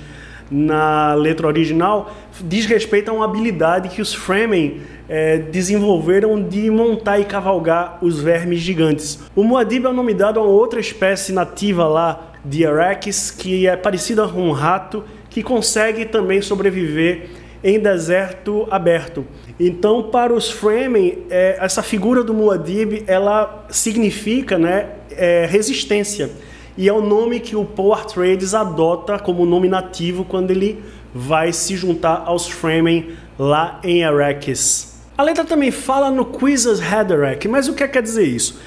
[0.51, 7.19] na letra original, diz respeito a uma habilidade que os Fremen é, desenvolveram de montar
[7.19, 9.19] e cavalgar os vermes gigantes.
[9.35, 13.77] O Muad'Dib é o nome dado a outra espécie nativa lá de Arrakis, que é
[13.77, 17.29] parecida com um rato, que consegue também sobreviver
[17.65, 19.25] em deserto aberto.
[19.59, 26.31] Então, para os Fremen, é, essa figura do Muad'Dib, ela significa né, é, resistência.
[26.77, 30.83] E é o nome que o Paul Atreides adota como nome nativo quando ele
[31.15, 35.01] vai se juntar aos Fremen lá em Arrakis.
[35.17, 38.61] A letra também fala no Quizzes Haderach, mas o que quer dizer isso?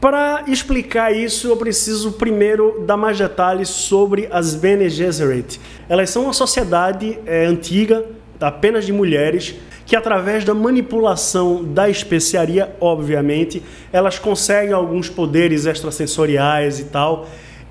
[0.00, 5.60] Para explicar isso, eu preciso primeiro dar mais detalhes sobre as Bene Gesserit.
[5.88, 8.06] Elas são uma sociedade é, antiga,
[8.40, 9.54] apenas de mulheres,
[9.86, 17.26] que através da manipulação da especiaria, obviamente, elas conseguem alguns poderes extrasensoriais e tal.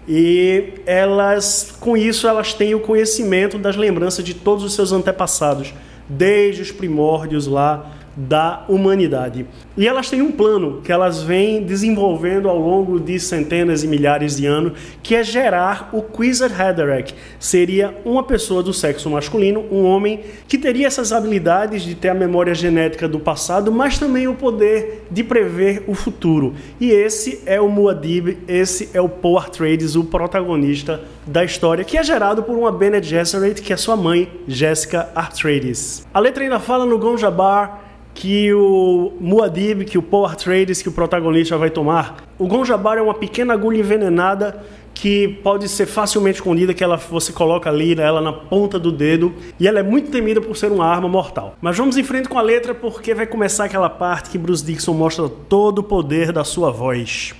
[0.08, 5.74] E elas, com isso, elas têm o conhecimento das lembranças de todos os seus antepassados,
[6.08, 9.46] desde os primórdios lá da humanidade.
[9.78, 14.38] E elas têm um plano que elas vêm desenvolvendo ao longo de centenas e milhares
[14.38, 17.14] de anos, que é gerar o Quizer Haderach.
[17.40, 22.16] Seria uma pessoa do sexo masculino, um homem que teria essas habilidades de ter a
[22.16, 26.56] memória genética do passado, mas também o poder de prever o futuro.
[26.80, 31.98] E esse é o Muad'Dib, esse é o Paul Atreides, o protagonista da história, que
[31.98, 36.08] é gerado por uma Bene Gesserit, que é sua mãe, Jessica Atreides.
[36.12, 37.87] A letra ainda fala no Gonjabar
[38.18, 42.18] que o Muad'Dib, que o Paul Atreides, que o protagonista vai tomar.
[42.40, 47.32] O Gonjabar é uma pequena agulha envenenada que pode ser facilmente escondida, que ela, você
[47.32, 50.88] coloca ali ela na ponta do dedo, e ela é muito temida por ser uma
[50.88, 51.56] arma mortal.
[51.62, 54.94] Mas vamos em frente com a letra porque vai começar aquela parte que Bruce Dixon
[54.94, 57.36] mostra todo o poder da sua voz.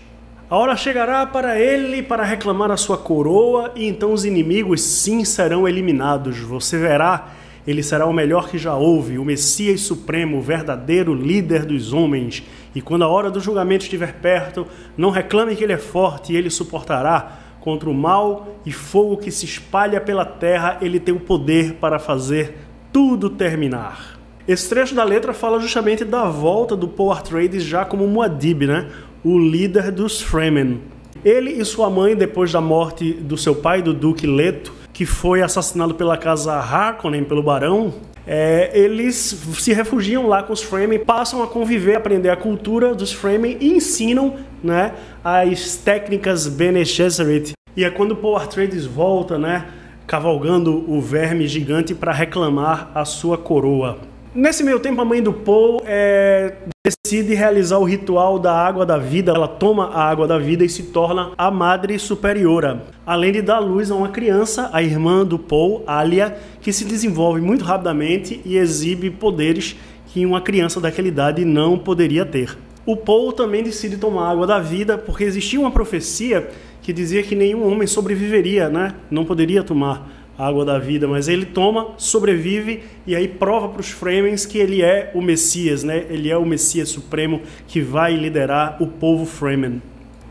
[0.48, 5.26] A hora chegará para ele para reclamar a sua coroa, e então os inimigos sim
[5.26, 6.38] serão eliminados.
[6.38, 7.32] Você verá
[7.68, 12.42] Ele será o melhor que já houve, o Messias Supremo, o verdadeiro líder dos homens.
[12.74, 16.38] E quando a hora do julgamento estiver perto, não reclame que ele é forte e
[16.38, 17.40] ele suportará.
[17.60, 22.00] Contra o mal e fogo que se espalha pela terra, ele tem o poder para
[22.00, 22.56] fazer
[22.94, 24.18] tudo terminar.
[24.48, 28.90] Esse trecho da letra fala justamente da volta do Paul Atreides já como Muad'Dib, né?
[29.22, 30.80] o líder dos Fremen.
[31.26, 35.44] Ele e sua mãe, depois da morte do seu pai, do Duque Leto, que foi
[35.44, 37.94] assassinado pela casa Harkonnen, pelo Barão,
[38.26, 43.14] é, eles se refugiam lá com os Fremen, passam a conviver, aprender a cultura dos
[43.14, 47.52] Fremen e ensinam né, as técnicas Bene Gesserit.
[47.76, 49.68] E é quando Paul Atreides volta, né,
[50.08, 54.00] cavalgando o verme gigante para reclamar a sua coroa.
[54.38, 56.54] Nesse meio tempo, a mãe do Paul é,
[56.86, 59.32] decide realizar o ritual da água da vida.
[59.32, 62.84] Ela toma a água da vida e se torna a Madre Superiora.
[63.04, 67.42] Além de dar luz a uma criança, a irmã do Paul, Alia, que se desenvolve
[67.42, 72.56] muito rapidamente e exibe poderes que uma criança daquela idade não poderia ter.
[72.86, 76.48] O Paul também decide tomar a água da vida porque existia uma profecia
[76.84, 78.94] que dizia que nenhum homem sobreviveria, né?
[79.10, 83.90] Não poderia tomar água da vida, mas ele toma, sobrevive e aí prova para os
[83.90, 86.06] Fremens que ele é o Messias, né?
[86.10, 89.82] Ele é o Messias supremo que vai liderar o povo Fremen.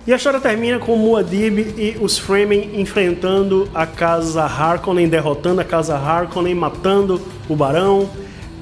[0.06, 5.64] E a história termina com Muad'Dib e os Fremen enfrentando a casa Harkonnen, derrotando a
[5.64, 8.08] casa Harkonnen, matando o barão,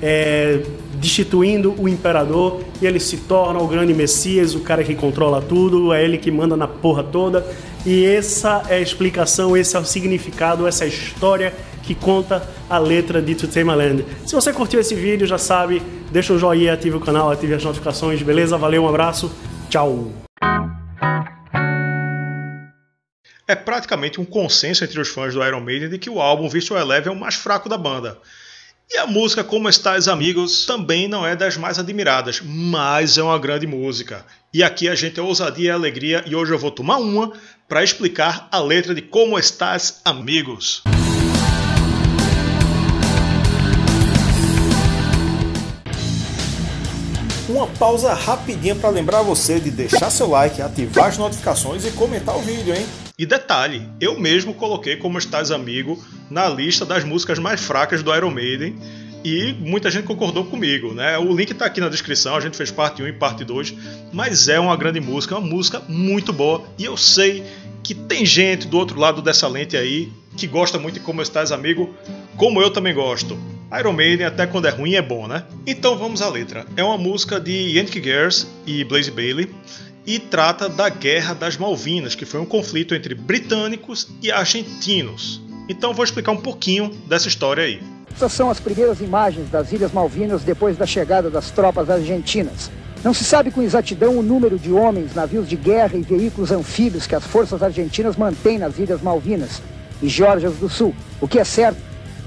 [0.01, 0.63] é,
[0.95, 5.93] destituindo o imperador e ele se torna o grande Messias, o cara que controla tudo,
[5.93, 7.47] é ele que manda na porra toda.
[7.87, 12.49] E essa é a explicação, esse é o significado, essa é a história que conta
[12.69, 14.07] a letra de To Tame Land.
[14.25, 17.63] Se você curtiu esse vídeo, já sabe, deixa um joinha, ative o canal, ative as
[17.63, 18.57] notificações, beleza?
[18.57, 19.31] Valeu, um abraço,
[19.69, 20.11] tchau!
[23.47, 26.81] É praticamente um consenso entre os fãs do Iron Maiden de que o álbum Visual
[26.81, 28.19] Eleven é o mais fraco da banda.
[28.91, 33.39] E a música Como Estás Amigos também não é das mais admiradas, mas é uma
[33.39, 34.25] grande música.
[34.53, 37.33] E aqui a gente é ousadia e alegria e hoje eu vou tomar uma
[37.69, 40.83] para explicar a letra de Como Estás Amigos.
[47.49, 52.37] Uma pausa rapidinha para lembrar você de deixar seu like, ativar as notificações e comentar
[52.37, 52.87] o vídeo, hein?
[53.17, 58.15] E detalhe, eu mesmo coloquei Como Estás Amigo na lista das músicas mais fracas do
[58.15, 58.77] Iron Maiden
[59.25, 61.17] e muita gente concordou comigo, né?
[61.17, 63.75] O link está aqui na descrição, a gente fez parte 1 e parte 2,
[64.13, 67.43] mas é uma grande música, uma música muito boa e eu sei
[67.83, 71.53] que tem gente do outro lado dessa lente aí que gosta muito de Como Estás
[71.53, 71.95] Amigo,
[72.37, 73.39] como eu também gosto.
[73.79, 75.45] Iron Maiden, até quando é ruim, é bom, né?
[75.67, 76.67] Então vamos à letra.
[76.77, 79.51] É uma música de Yankee Gers e Blaze Bailey
[80.07, 85.41] e trata da Guerra das Malvinas, que foi um conflito entre britânicos e argentinos.
[85.69, 87.94] Então vou explicar um pouquinho dessa história aí.
[88.17, 92.71] Essas são as primeiras imagens das Ilhas Malvinas depois da chegada das tropas argentinas.
[93.03, 97.09] Não se sabe com exatidão o número de homens, navios de guerra e veículos anfíbios
[97.09, 99.61] que as forças argentinas mantêm nas Ilhas Malvinas
[100.01, 100.95] e Geórgias do Sul.
[101.21, 101.79] O que é certo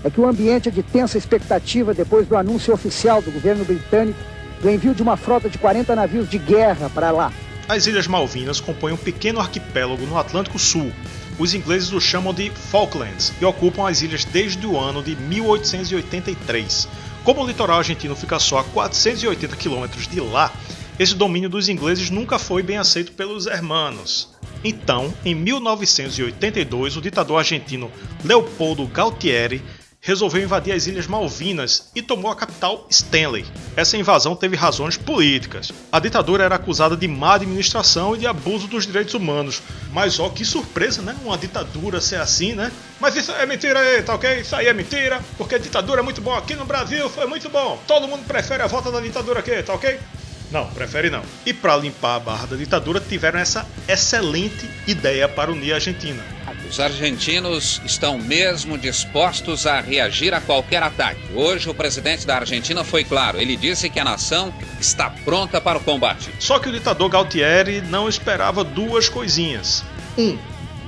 [0.03, 4.19] é que o ambiente é de tensa expectativa depois do anúncio oficial do governo britânico
[4.61, 7.31] do envio de uma frota de 40 navios de guerra para lá.
[7.67, 10.91] As Ilhas Malvinas compõem um pequeno arquipélago no Atlântico Sul.
[11.39, 16.87] Os ingleses o chamam de Falklands e ocupam as ilhas desde o ano de 1883.
[17.23, 20.51] Como o litoral argentino fica só a 480 quilômetros de lá,
[20.97, 24.29] esse domínio dos ingleses nunca foi bem aceito pelos hermanos.
[24.63, 27.91] Então, em 1982, o ditador argentino
[28.23, 29.63] Leopoldo Galtieri
[30.07, 33.45] resolveu invadir as Ilhas Malvinas e tomou a capital Stanley.
[33.75, 35.69] Essa invasão teve razões políticas.
[35.91, 39.61] A ditadura era acusada de má administração e de abuso dos direitos humanos.
[39.91, 41.13] Mas ó, que surpresa, né?
[41.25, 42.71] Uma ditadura ser assim, né?
[43.01, 44.39] Mas isso é mentira aí, tá ok?
[44.39, 47.49] Isso aí é mentira, porque a ditadura é muito bom aqui no Brasil, foi muito
[47.49, 47.77] bom.
[47.85, 49.99] Todo mundo prefere a volta da ditadura aqui, tá ok?
[50.51, 51.23] Não, prefere não.
[51.45, 56.37] E para limpar a barra da ditadura, tiveram essa excelente ideia para unir a Argentina
[56.69, 61.21] os argentinos estão mesmo dispostos a reagir a qualquer ataque.
[61.33, 65.77] Hoje, o presidente da Argentina foi claro: ele disse que a nação está pronta para
[65.77, 66.29] o combate.
[66.39, 69.83] Só que o ditador Galtieri não esperava duas coisinhas.
[70.17, 70.37] Um,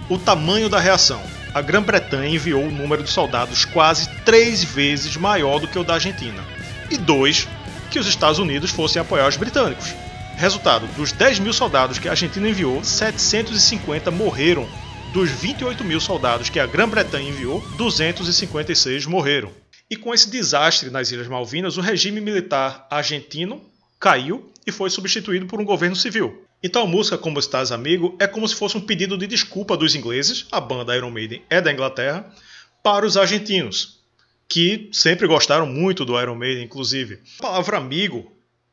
[0.09, 1.21] o tamanho da reação.
[1.53, 5.95] A Grã-Bretanha enviou um número de soldados quase três vezes maior do que o da
[5.95, 6.43] Argentina.
[6.91, 7.47] E dois,
[7.89, 9.93] que os Estados Unidos fossem apoiar os britânicos.
[10.35, 14.67] Resultado: dos 10 mil soldados que a Argentina enviou, 750 morreram
[15.13, 19.51] dos 28 mil soldados que a Grã-Bretanha enviou, 256 morreram.
[19.89, 23.61] E com esse desastre nas Ilhas Malvinas, o regime militar argentino
[23.99, 26.45] caiu e foi substituído por um governo civil.
[26.61, 29.95] Então a música Como Estás Amigo é como se fosse um pedido de desculpa dos
[29.95, 32.31] ingleses, a banda Iron Maiden é da Inglaterra,
[32.83, 33.98] para os argentinos.
[34.49, 37.19] Que sempre gostaram muito do Iron Maiden, inclusive.
[37.37, 38.31] A palavra amigo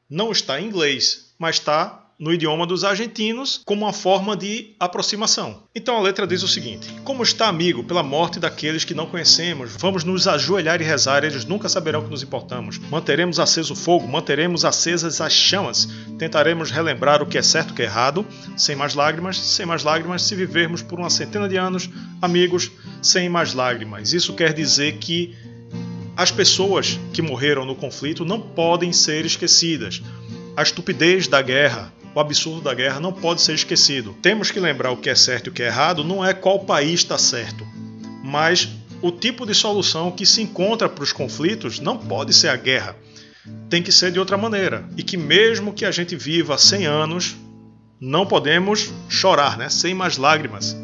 [0.08, 5.64] não está em inglês, mas está no idioma dos argentinos como uma forma de aproximação.
[5.74, 9.76] Então a letra diz o seguinte: Como está, amigo, pela morte daqueles que não conhecemos,
[9.78, 12.78] vamos nos ajoelhar e rezar, eles nunca saberão que nos importamos.
[12.78, 17.72] Manteremos aceso o fogo, manteremos acesas as chamas, tentaremos relembrar o que é certo e
[17.72, 21.48] o que é errado, sem mais lágrimas, sem mais lágrimas, se vivermos por uma centena
[21.48, 21.90] de anos,
[22.22, 22.70] amigos,
[23.02, 24.14] sem mais lágrimas.
[24.14, 25.34] Isso quer dizer que
[26.16, 30.02] as pessoas que morreram no conflito não podem ser esquecidas.
[30.56, 34.16] A estupidez da guerra, o absurdo da guerra não pode ser esquecido.
[34.22, 36.60] Temos que lembrar o que é certo e o que é errado, não é qual
[36.60, 37.66] país está certo,
[38.24, 38.66] mas
[39.02, 42.96] o tipo de solução que se encontra para os conflitos não pode ser a guerra.
[43.68, 44.88] Tem que ser de outra maneira.
[44.96, 47.36] E que mesmo que a gente viva 100 anos,
[48.00, 49.68] não podemos chorar, né?
[49.68, 50.74] sem mais lágrimas.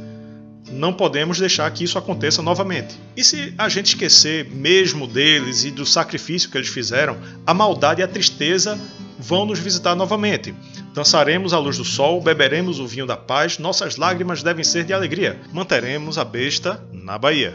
[0.73, 2.99] Não podemos deixar que isso aconteça novamente.
[3.17, 8.01] E se a gente esquecer mesmo deles e do sacrifício que eles fizeram, a maldade
[8.01, 8.79] e a tristeza
[9.19, 10.55] vão nos visitar novamente.
[10.95, 14.93] Dançaremos à luz do sol, beberemos o vinho da paz, nossas lágrimas devem ser de
[14.93, 15.39] alegria.
[15.53, 17.55] Manteremos a besta na Bahia.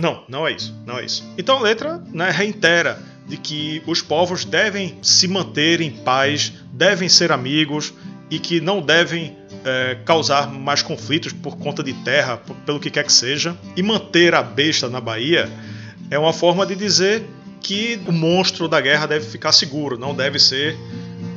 [0.00, 1.24] Não, não é isso, não é isso.
[1.38, 2.98] Então a letra né, reitera
[3.32, 7.94] de que os povos devem se manter em paz, devem ser amigos
[8.30, 13.04] e que não devem é, causar mais conflitos por conta de terra, pelo que quer
[13.04, 13.56] que seja.
[13.74, 15.50] E manter a besta na Bahia
[16.10, 17.24] é uma forma de dizer
[17.62, 20.76] que o monstro da guerra deve ficar seguro, não deve ser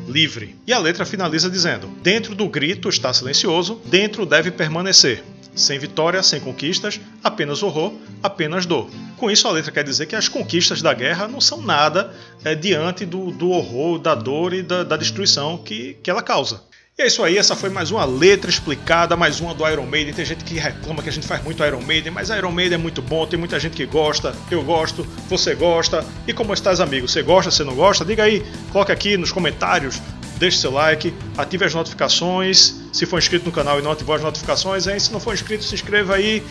[0.05, 0.53] livre.
[0.67, 5.23] E a letra finaliza dizendo: Dentro do grito está silencioso, dentro deve permanecer.
[5.55, 8.89] Sem vitória, sem conquistas, apenas horror, apenas dor.
[9.17, 12.53] Com isso, a letra quer dizer que as conquistas da guerra não são nada é,
[12.53, 16.61] diante do, do, horror, da dor e da, da destruição que, que ela causa.
[16.97, 20.13] E é isso aí, essa foi mais uma letra explicada, mais uma do Iron Maiden.
[20.13, 22.77] Tem gente que reclama que a gente faz muito Iron Maiden, mas Iron Maiden é
[22.77, 26.05] muito bom, tem muita gente que gosta, eu gosto, você gosta.
[26.25, 27.05] E como estás, amigo?
[27.05, 28.05] Você gosta, você não gosta?
[28.05, 28.41] Diga aí,
[28.71, 30.01] coloque aqui nos comentários,
[30.37, 32.75] deixe seu like, ative as notificações.
[32.91, 34.99] Se for inscrito no canal e não ativou as notificações, hein?
[34.99, 36.43] se não for inscrito, se inscreva aí,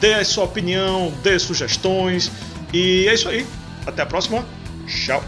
[0.00, 2.30] dê a sua opinião, dê sugestões.
[2.72, 3.46] E é isso aí.
[3.86, 4.44] Até a próxima.
[4.86, 5.22] Tchau.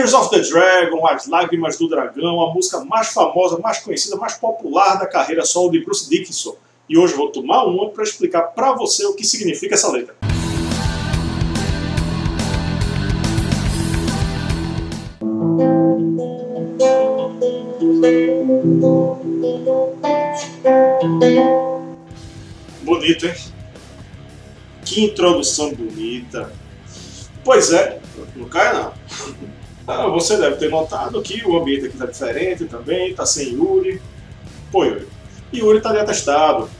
[0.00, 4.32] Tears of the Dragon, As Lágrimas do Dragão, a música mais famosa, mais conhecida, mais
[4.32, 6.56] popular da carreira solo de Bruce Dickinson.
[6.88, 10.16] E hoje vou tomar uma para explicar para você o que significa essa letra.
[22.82, 23.34] Bonito, hein?
[24.82, 26.50] Que introdução bonita.
[27.44, 28.00] Pois é,
[28.34, 29.59] não cai não.
[29.86, 34.00] Ah, você deve ter notado que o ambiente aqui está diferente também, está sem Yuri.
[34.70, 35.06] Pô, Yuri.
[35.52, 36.70] Yuri está de atestado.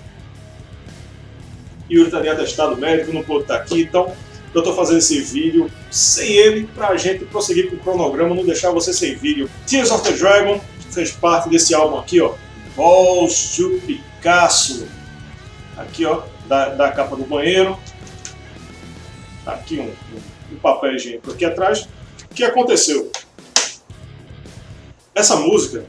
[1.90, 4.12] Yuri está de atestado médico, não pôde estar tá aqui, então
[4.55, 8.44] eu estou fazendo esse vídeo sem ele para a gente prosseguir com o cronograma, não
[8.44, 9.48] deixar você sem vídeo.
[9.66, 12.34] Tears of the Dragon fez parte desse álbum aqui, ó.
[12.76, 14.86] Balls to Picasso.
[15.76, 17.78] Aqui, ó, da, da capa do banheiro.
[19.44, 19.90] Tá aqui um,
[20.53, 21.88] um papel higiênico aqui atrás.
[22.30, 23.10] O que aconteceu?
[25.14, 25.84] Essa música,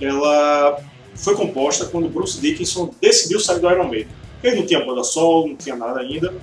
[0.00, 0.82] ela
[1.14, 4.08] foi composta quando Bruce Dickinson decidiu sair do Iron Maiden.
[4.42, 6.34] Ele não tinha banda solo, não tinha nada ainda.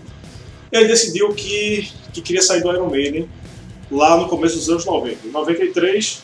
[0.72, 3.30] Ele decidiu que, que queria sair do Iron Maiden
[3.92, 6.24] lá no começo dos anos 90, em 93.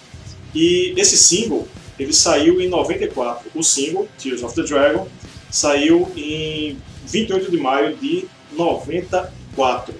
[0.55, 1.67] E esse single,
[1.99, 3.51] ele saiu em 94.
[3.53, 5.07] O single, Tears of the Dragon,
[5.51, 9.93] saiu em 28 de maio de 94.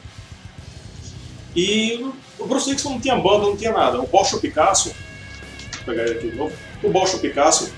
[1.56, 2.06] E
[2.40, 4.00] o Bruce Dixon não tinha banda, não tinha nada.
[4.00, 7.74] O Bosch Picasso, vou pegar ele aqui de novo, o Bosch Picasso,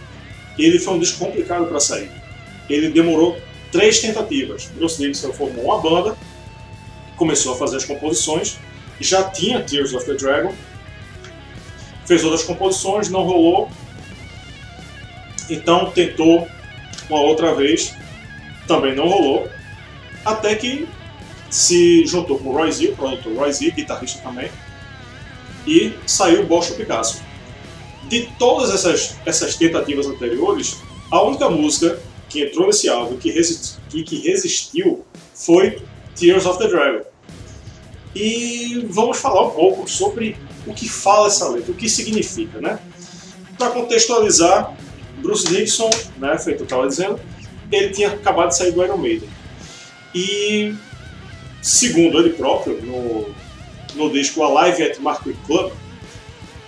[0.58, 2.12] ele foi um disco complicado para sair.
[2.70, 3.38] Ele demorou
[3.72, 4.66] três tentativas.
[4.76, 6.18] Bruce Dixon formou uma banda,
[7.16, 8.58] começou a fazer as composições,
[9.00, 10.54] já tinha Tears of the Dragon,
[12.06, 13.70] fez outras composições, não rolou,
[15.50, 16.48] então tentou
[17.10, 17.96] uma outra vez,
[18.68, 19.50] também não rolou,
[20.26, 20.88] até que
[21.50, 24.50] se juntou com o Roy Z, o produtor Roy Z, guitarrista também,
[25.66, 27.22] e saiu Bosch Picasso.
[28.08, 30.78] De todas essas, essas tentativas anteriores,
[31.12, 33.32] a única música que entrou nesse álbum que,
[33.90, 35.82] que, que resistiu foi
[36.16, 37.04] Tears of the Dragon.
[38.16, 40.36] E vamos falar um pouco sobre
[40.66, 42.80] o que fala essa letra, o que significa, né?
[43.58, 44.76] Para contextualizar,
[45.18, 47.20] Bruce Dickinson, né, feito eu estava dizendo,
[47.72, 49.30] ele tinha acabado de sair do Iron Maiden.
[50.14, 50.74] E,
[51.62, 53.30] segundo ele próprio, no,
[53.96, 55.72] no disco Alive at Market Club,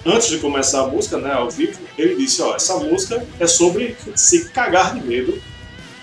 [0.05, 3.95] antes de começar a música, né, ao vivo, ele disse, ó, essa música é sobre
[4.15, 5.41] se cagar de medo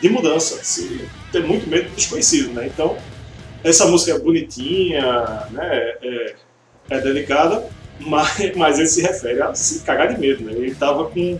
[0.00, 2.70] de mudança, se ter muito medo do desconhecido, né?
[2.72, 2.96] Então,
[3.64, 5.02] essa música é bonitinha,
[5.50, 6.34] né, é,
[6.90, 7.68] é delicada,
[7.98, 10.52] mas, mas ele se refere a se cagar de medo, né?
[10.52, 11.38] Ele estava com,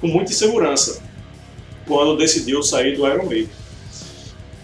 [0.00, 1.02] com muita insegurança
[1.86, 3.48] quando decidiu sair do Iron Maiden.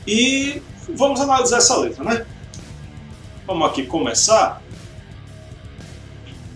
[0.07, 2.27] E vamos analisar essa letra, né?
[3.47, 4.63] Vamos aqui começar.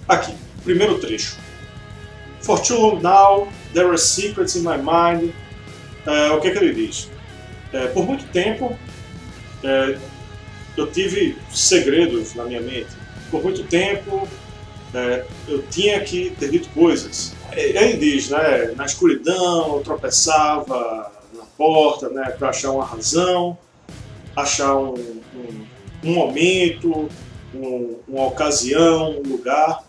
[0.08, 1.36] Aqui, primeiro trecho.
[2.40, 5.32] For too long now, there are secrets in my mind.
[6.06, 7.10] É, o que, é que ele diz?
[7.72, 8.78] É, por muito tempo,
[9.64, 9.98] é,
[10.76, 12.90] eu tive segredos na minha mente.
[13.30, 14.28] Por muito tempo,
[14.94, 17.34] é, eu tinha que ter dito coisas.
[17.52, 23.58] Ele diz, né, na escuridão eu tropeçava na porta, né, para achar uma razão,
[24.36, 25.66] achar um, um,
[26.04, 27.08] um momento,
[27.54, 29.84] um, uma ocasião, um lugar.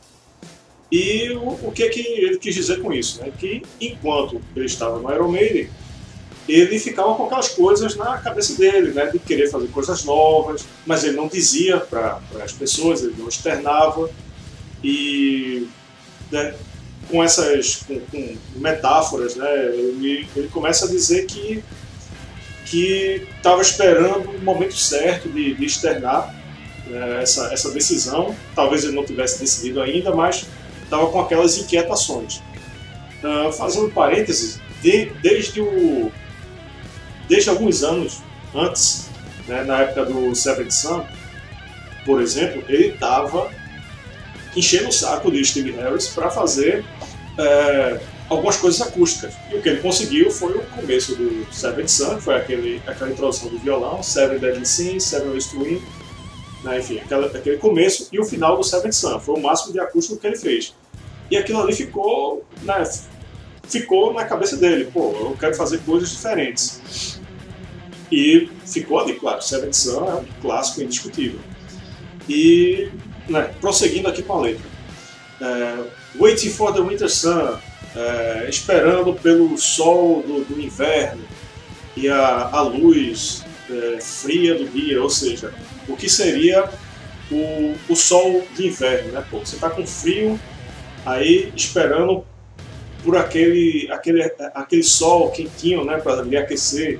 [0.91, 3.21] E o, o, que, que ele quis dizer com isso?
[3.21, 3.31] Né?
[3.37, 5.69] Que enquanto ele estava no Iron Maiden,
[6.47, 11.03] ele ficava com aquelas coisas na cabeça dele, né, de querer fazer coisas novas, mas
[11.03, 14.09] ele não dizia para as pessoas, ele não externava.
[14.81, 15.67] E
[16.31, 16.55] né,
[17.09, 21.63] com essas com, com metáforas, né, ele, ele, começa a dizer que
[22.69, 26.33] que estava esperando o momento certo de, de externar
[26.85, 28.35] né, essa, essa decisão.
[28.55, 30.45] Talvez ele não tivesse decidido ainda, mas
[30.83, 32.41] estava com aquelas inquietações.
[33.23, 36.11] Uh, fazendo parênteses, de, desde o
[37.27, 38.21] desde alguns anos
[38.55, 39.09] antes,
[39.47, 41.03] né, na época do Seventh Sun,
[42.05, 43.51] por exemplo, ele estava
[44.55, 46.85] enchendo o saco de Steve Harris para fazer
[47.37, 47.99] é,
[48.29, 49.33] algumas coisas acústicas.
[49.51, 53.49] E o que ele conseguiu foi o começo do Seventh Sun, foi aquele, aquela introdução
[53.49, 55.81] do violão, Seven Deadly Sins, Seven Ways to Win,
[56.63, 59.19] né, enfim, aquela, aquele começo e o final do Seventh Sun.
[59.19, 60.75] Foi o máximo de acústico que ele fez.
[61.29, 62.83] E aquilo ali ficou, né,
[63.67, 67.19] ficou na cabeça dele, pô, eu quero fazer coisas diferentes.
[68.11, 71.39] E ficou ali, claro, Seven Sun é um clássico indiscutível.
[72.27, 72.89] E,
[73.27, 74.65] né, prosseguindo aqui com a letra.
[75.39, 75.83] É,
[76.17, 77.57] Waiting for the Winter Sun,
[77.97, 81.23] é, esperando pelo sol do, do, inverno
[81.95, 85.51] e a, a luz é, fria do dia, ou seja,
[85.87, 86.69] o que seria
[87.31, 89.25] o, o sol de inverno, né?
[89.31, 90.39] Pô, você está com frio,
[91.03, 92.23] aí esperando
[93.03, 94.21] por aquele, aquele,
[94.53, 96.99] aquele sol quentinho, né, para lhe aquecer.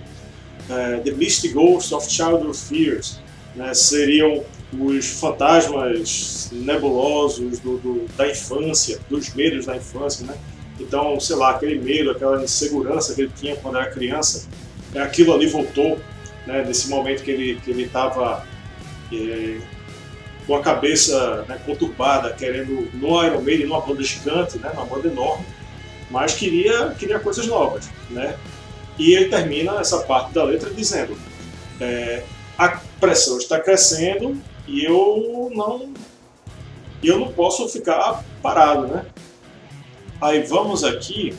[0.70, 3.22] Uh, the Misty Ghosts of Childhood Fears,
[3.56, 4.44] né, seriam
[4.78, 10.36] os fantasmas nebulosos do, do, da infância, dos medos da infância, né?
[10.80, 14.48] Então, sei lá, aquele medo, aquela insegurança que ele tinha quando era criança,
[14.94, 16.00] é aquilo ali voltou,
[16.46, 16.64] né?
[16.66, 18.46] Nesse momento que ele que estava
[19.12, 19.60] é,
[20.46, 24.70] com a cabeça né, conturbada, querendo no Iron Maiden, numa banda gigante, né?
[24.74, 25.46] Uma banda enorme,
[26.10, 28.38] mas queria queria coisas novas, né?
[28.98, 31.18] E ele termina essa parte da letra dizendo:
[31.82, 32.24] é,
[32.58, 35.94] a pressão está crescendo e eu não
[37.04, 39.06] eu não posso ficar parado, né?
[40.20, 41.36] Aí vamos aqui,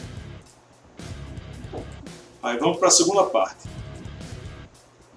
[2.43, 3.69] aí vamos para a segunda parte.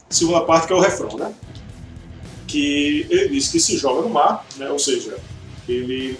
[0.09, 1.33] Segunda parte que é o refrão, né?
[2.47, 4.69] Que ele diz que se joga no mar, né?
[4.69, 5.17] Ou seja,
[5.69, 6.19] ele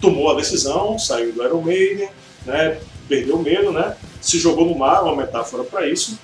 [0.00, 2.08] tomou a decisão, saiu do Iron Maiden,
[2.44, 2.80] né?
[3.08, 3.96] Perdeu o medo, né?
[4.26, 6.18] se jogou no mar, uma metáfora para isso.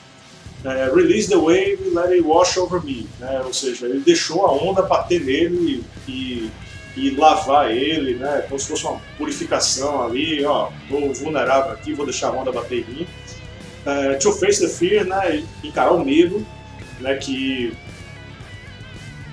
[0.64, 3.06] É, release the wave, let it wash over me.
[3.18, 3.42] Né?
[3.44, 6.50] Ou seja, ele deixou a onda bater nele e, e,
[7.16, 8.45] lavar ele, né?
[8.49, 10.45] como se fosse uma purificação ali.
[10.45, 13.07] Ó, tô vulnerável aqui, vou deixar a onda bater em mim.
[13.84, 15.43] É, to face the fear, né?
[15.64, 16.47] encarar o medo,
[17.01, 17.16] né?
[17.16, 17.74] que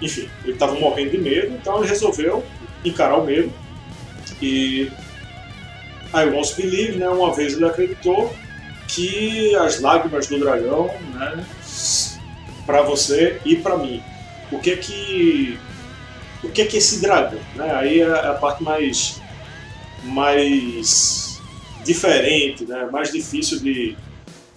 [0.01, 2.43] enfim, ele estava morrendo de medo, então ele resolveu
[2.84, 3.51] encarar o medo.
[4.41, 4.89] E
[6.14, 8.34] I Want to Believe, né, uma vez ele acreditou
[8.88, 11.45] que as lágrimas do dragão, né,
[12.66, 14.01] para você e para mim.
[14.51, 15.60] O que é que
[16.43, 17.75] o que é que esse dragão, né?
[17.75, 19.21] Aí é a parte mais
[20.03, 21.39] mais
[21.83, 22.87] diferente, né?
[22.91, 23.97] Mais difícil de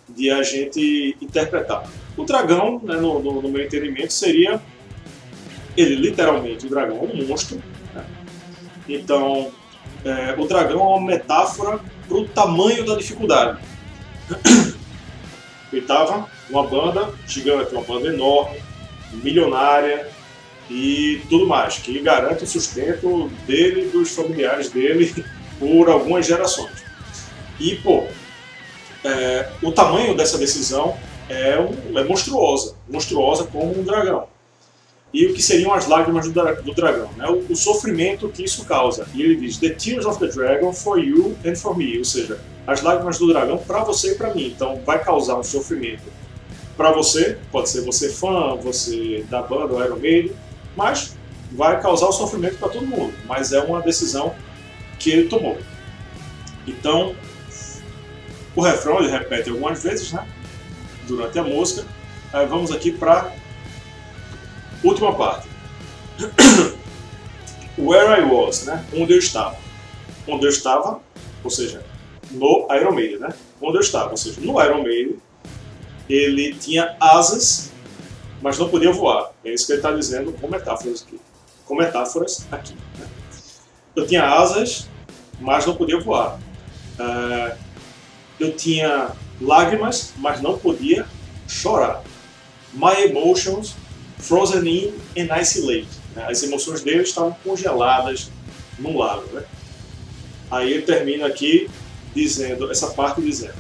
[0.09, 1.89] de a gente interpretar.
[2.17, 4.61] O dragão, né, no, no, no meu entendimento, seria
[5.77, 7.63] ele literalmente o dragão é um monstro.
[7.95, 8.05] Né?
[8.89, 9.51] Então,
[10.05, 13.59] é, o dragão é uma metáfora para o tamanho da dificuldade.
[15.73, 18.59] Ele estava uma banda gigante, uma banda enorme,
[19.13, 20.07] milionária
[20.71, 25.25] e tudo mais, que garante o sustento dele e dos familiares dele
[25.59, 26.83] por algumas gerações.
[27.61, 28.07] E, pô,
[29.05, 30.97] é, o tamanho dessa decisão
[31.29, 34.27] é, um, é monstruosa, monstruosa como um dragão
[35.13, 37.29] e o que seriam as lágrimas do, do dragão, né?
[37.29, 39.07] O, o, sofrimento que isso causa.
[39.15, 42.41] E ele diz: The tears of the dragon for you and for me, ou seja,
[42.67, 44.47] as lágrimas do dragão para você e para mim.
[44.47, 46.05] Então vai causar um sofrimento
[46.77, 50.33] para você, pode ser você fã, você da banda, o Iron Maiden,
[50.77, 51.17] mas
[51.53, 53.15] vai causar o sofrimento para todo mundo.
[53.27, 54.35] Mas é uma decisão
[54.99, 55.59] que ele tomou.
[56.67, 57.15] Então,
[58.55, 60.27] o refrão ele repete algumas vezes, né?
[61.07, 61.87] Durante a música.
[62.33, 63.33] Aí vamos aqui para
[64.83, 65.49] Última parte.
[67.79, 68.85] Where I was, né?
[68.93, 69.57] Onde eu estava.
[70.27, 71.01] Onde eu estava,
[71.43, 71.85] ou seja,
[72.31, 73.33] no Iron Maiden, né?
[73.61, 75.17] Onde eu estava, ou seja, no Iron Maiden,
[76.09, 77.72] ele tinha asas,
[78.43, 79.33] mas não podia voar.
[79.45, 81.21] É isso que ele está dizendo com metáforas aqui.
[81.65, 82.75] Com metáforas aqui.
[82.99, 83.07] Né?
[83.95, 84.89] Eu tinha asas,
[85.41, 86.39] mas não podia voar.
[86.99, 87.57] Uh,
[88.41, 91.07] eu tinha lágrimas, mas não podia
[91.47, 92.03] chorar.
[92.75, 93.77] My emotions
[94.19, 95.89] Frozen in an Ice Lake.
[96.15, 96.27] Né?
[96.29, 98.31] As emoções dele estavam congeladas
[98.79, 99.27] num lago.
[99.33, 99.45] Né?
[100.51, 101.71] Aí ele termina aqui
[102.15, 103.55] dizendo, essa parte dizendo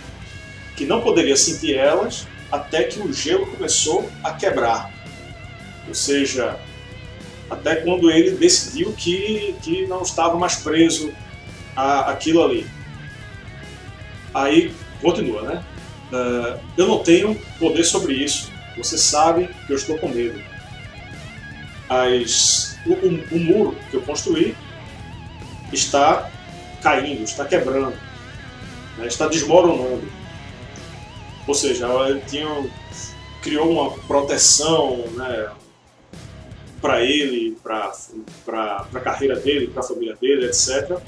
[0.77, 4.93] que não poderia sentir elas até que o gelo começou a quebrar.
[5.89, 6.57] Ou seja,
[7.51, 11.13] até quando ele decidiu que, que não estava mais preso
[11.75, 12.67] a aquilo ali.
[14.33, 15.65] Aí continua, né?
[16.13, 18.53] Uh, eu não tenho poder sobre isso.
[18.77, 20.53] Você sabe que eu estou com medo
[21.93, 24.57] as, o, o, o muro que eu construí
[25.73, 26.31] está
[26.83, 27.97] caindo, está quebrando,
[28.99, 30.03] né, está desmoronando.
[31.47, 32.47] Ou seja, ele tinha,
[33.43, 35.51] criou uma proteção né,
[36.81, 37.93] para ele, para
[38.93, 40.99] a carreira dele, para a família dele, etc.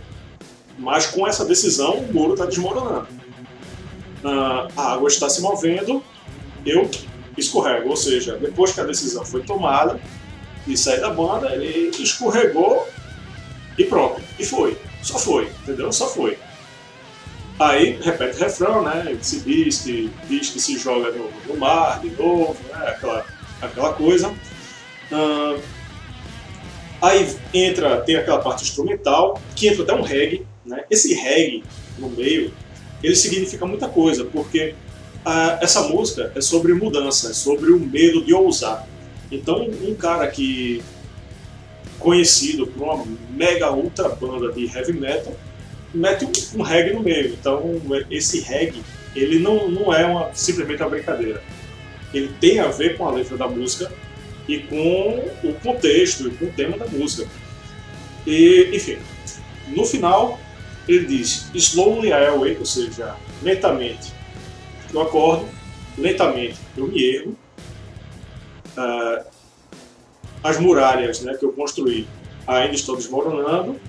[0.78, 3.08] Mas com essa decisão, o muro está desmoronando.
[4.24, 6.02] Ah, a água está se movendo,
[6.64, 6.90] eu
[7.36, 7.90] escorrego.
[7.90, 10.00] Ou seja, depois que a decisão foi tomada,
[10.66, 12.88] de sair da banda, ele escorregou
[13.78, 14.20] e pronto.
[14.38, 14.78] E foi.
[15.02, 15.92] Só foi, entendeu?
[15.92, 16.38] Só foi.
[17.58, 19.16] Aí repete o refrão, né?
[19.22, 22.88] Se diz que, diz que se joga no, no mar de novo, né?
[22.88, 23.26] aquela,
[23.60, 24.28] aquela coisa.
[24.28, 25.62] Uh,
[27.00, 30.44] aí entra, tem aquela parte instrumental, que entra até um reggae.
[30.66, 30.84] Né?
[30.90, 31.62] Esse reggae
[31.96, 32.52] no meio,
[33.02, 34.74] ele significa muita coisa, porque
[35.24, 38.84] uh, essa música é sobre mudança, é sobre o medo de ousar.
[39.30, 40.82] Então, um cara que
[42.00, 45.32] conhecido por uma mega ultra banda de heavy metal
[45.94, 47.28] mete um, um reggae no meio.
[47.28, 47.80] Então,
[48.10, 48.82] esse reggae
[49.14, 51.42] ele não, não é uma, simplesmente uma brincadeira.
[52.12, 53.90] Ele tem a ver com a letra da música
[54.48, 57.28] e com o contexto e com o tema da música.
[58.26, 58.98] E, enfim,
[59.68, 60.38] no final
[60.88, 64.12] ele diz Slowly I awake, ou seja, lentamente
[64.92, 65.48] eu acordo,
[65.98, 67.36] lentamente eu me ergo,
[68.76, 69.24] uh,
[70.42, 72.06] as muralhas né, que eu construí
[72.46, 73.80] ainda estão desmoronando,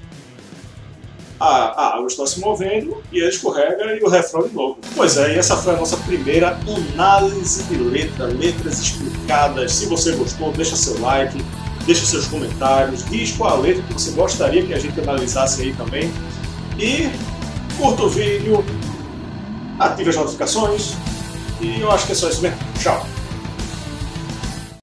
[1.40, 4.78] a, a, água está se movendo e ele escorrega e o refrão de novo.
[4.96, 6.58] Pois é, e essa foi a nossa primeira
[6.94, 9.74] análise de letra, letras explicadas.
[9.74, 11.44] Se você gostou, deixa seu like,
[11.86, 15.74] deixa seus comentários, diz qual a letra que você gostaria que a gente analisasse aí
[15.74, 16.12] também.
[16.80, 17.10] E
[17.78, 18.64] curta o vídeo,
[19.80, 20.96] ative as notificações
[21.62, 22.58] e eu acho que é só isso mesmo.
[22.82, 23.06] Tchau!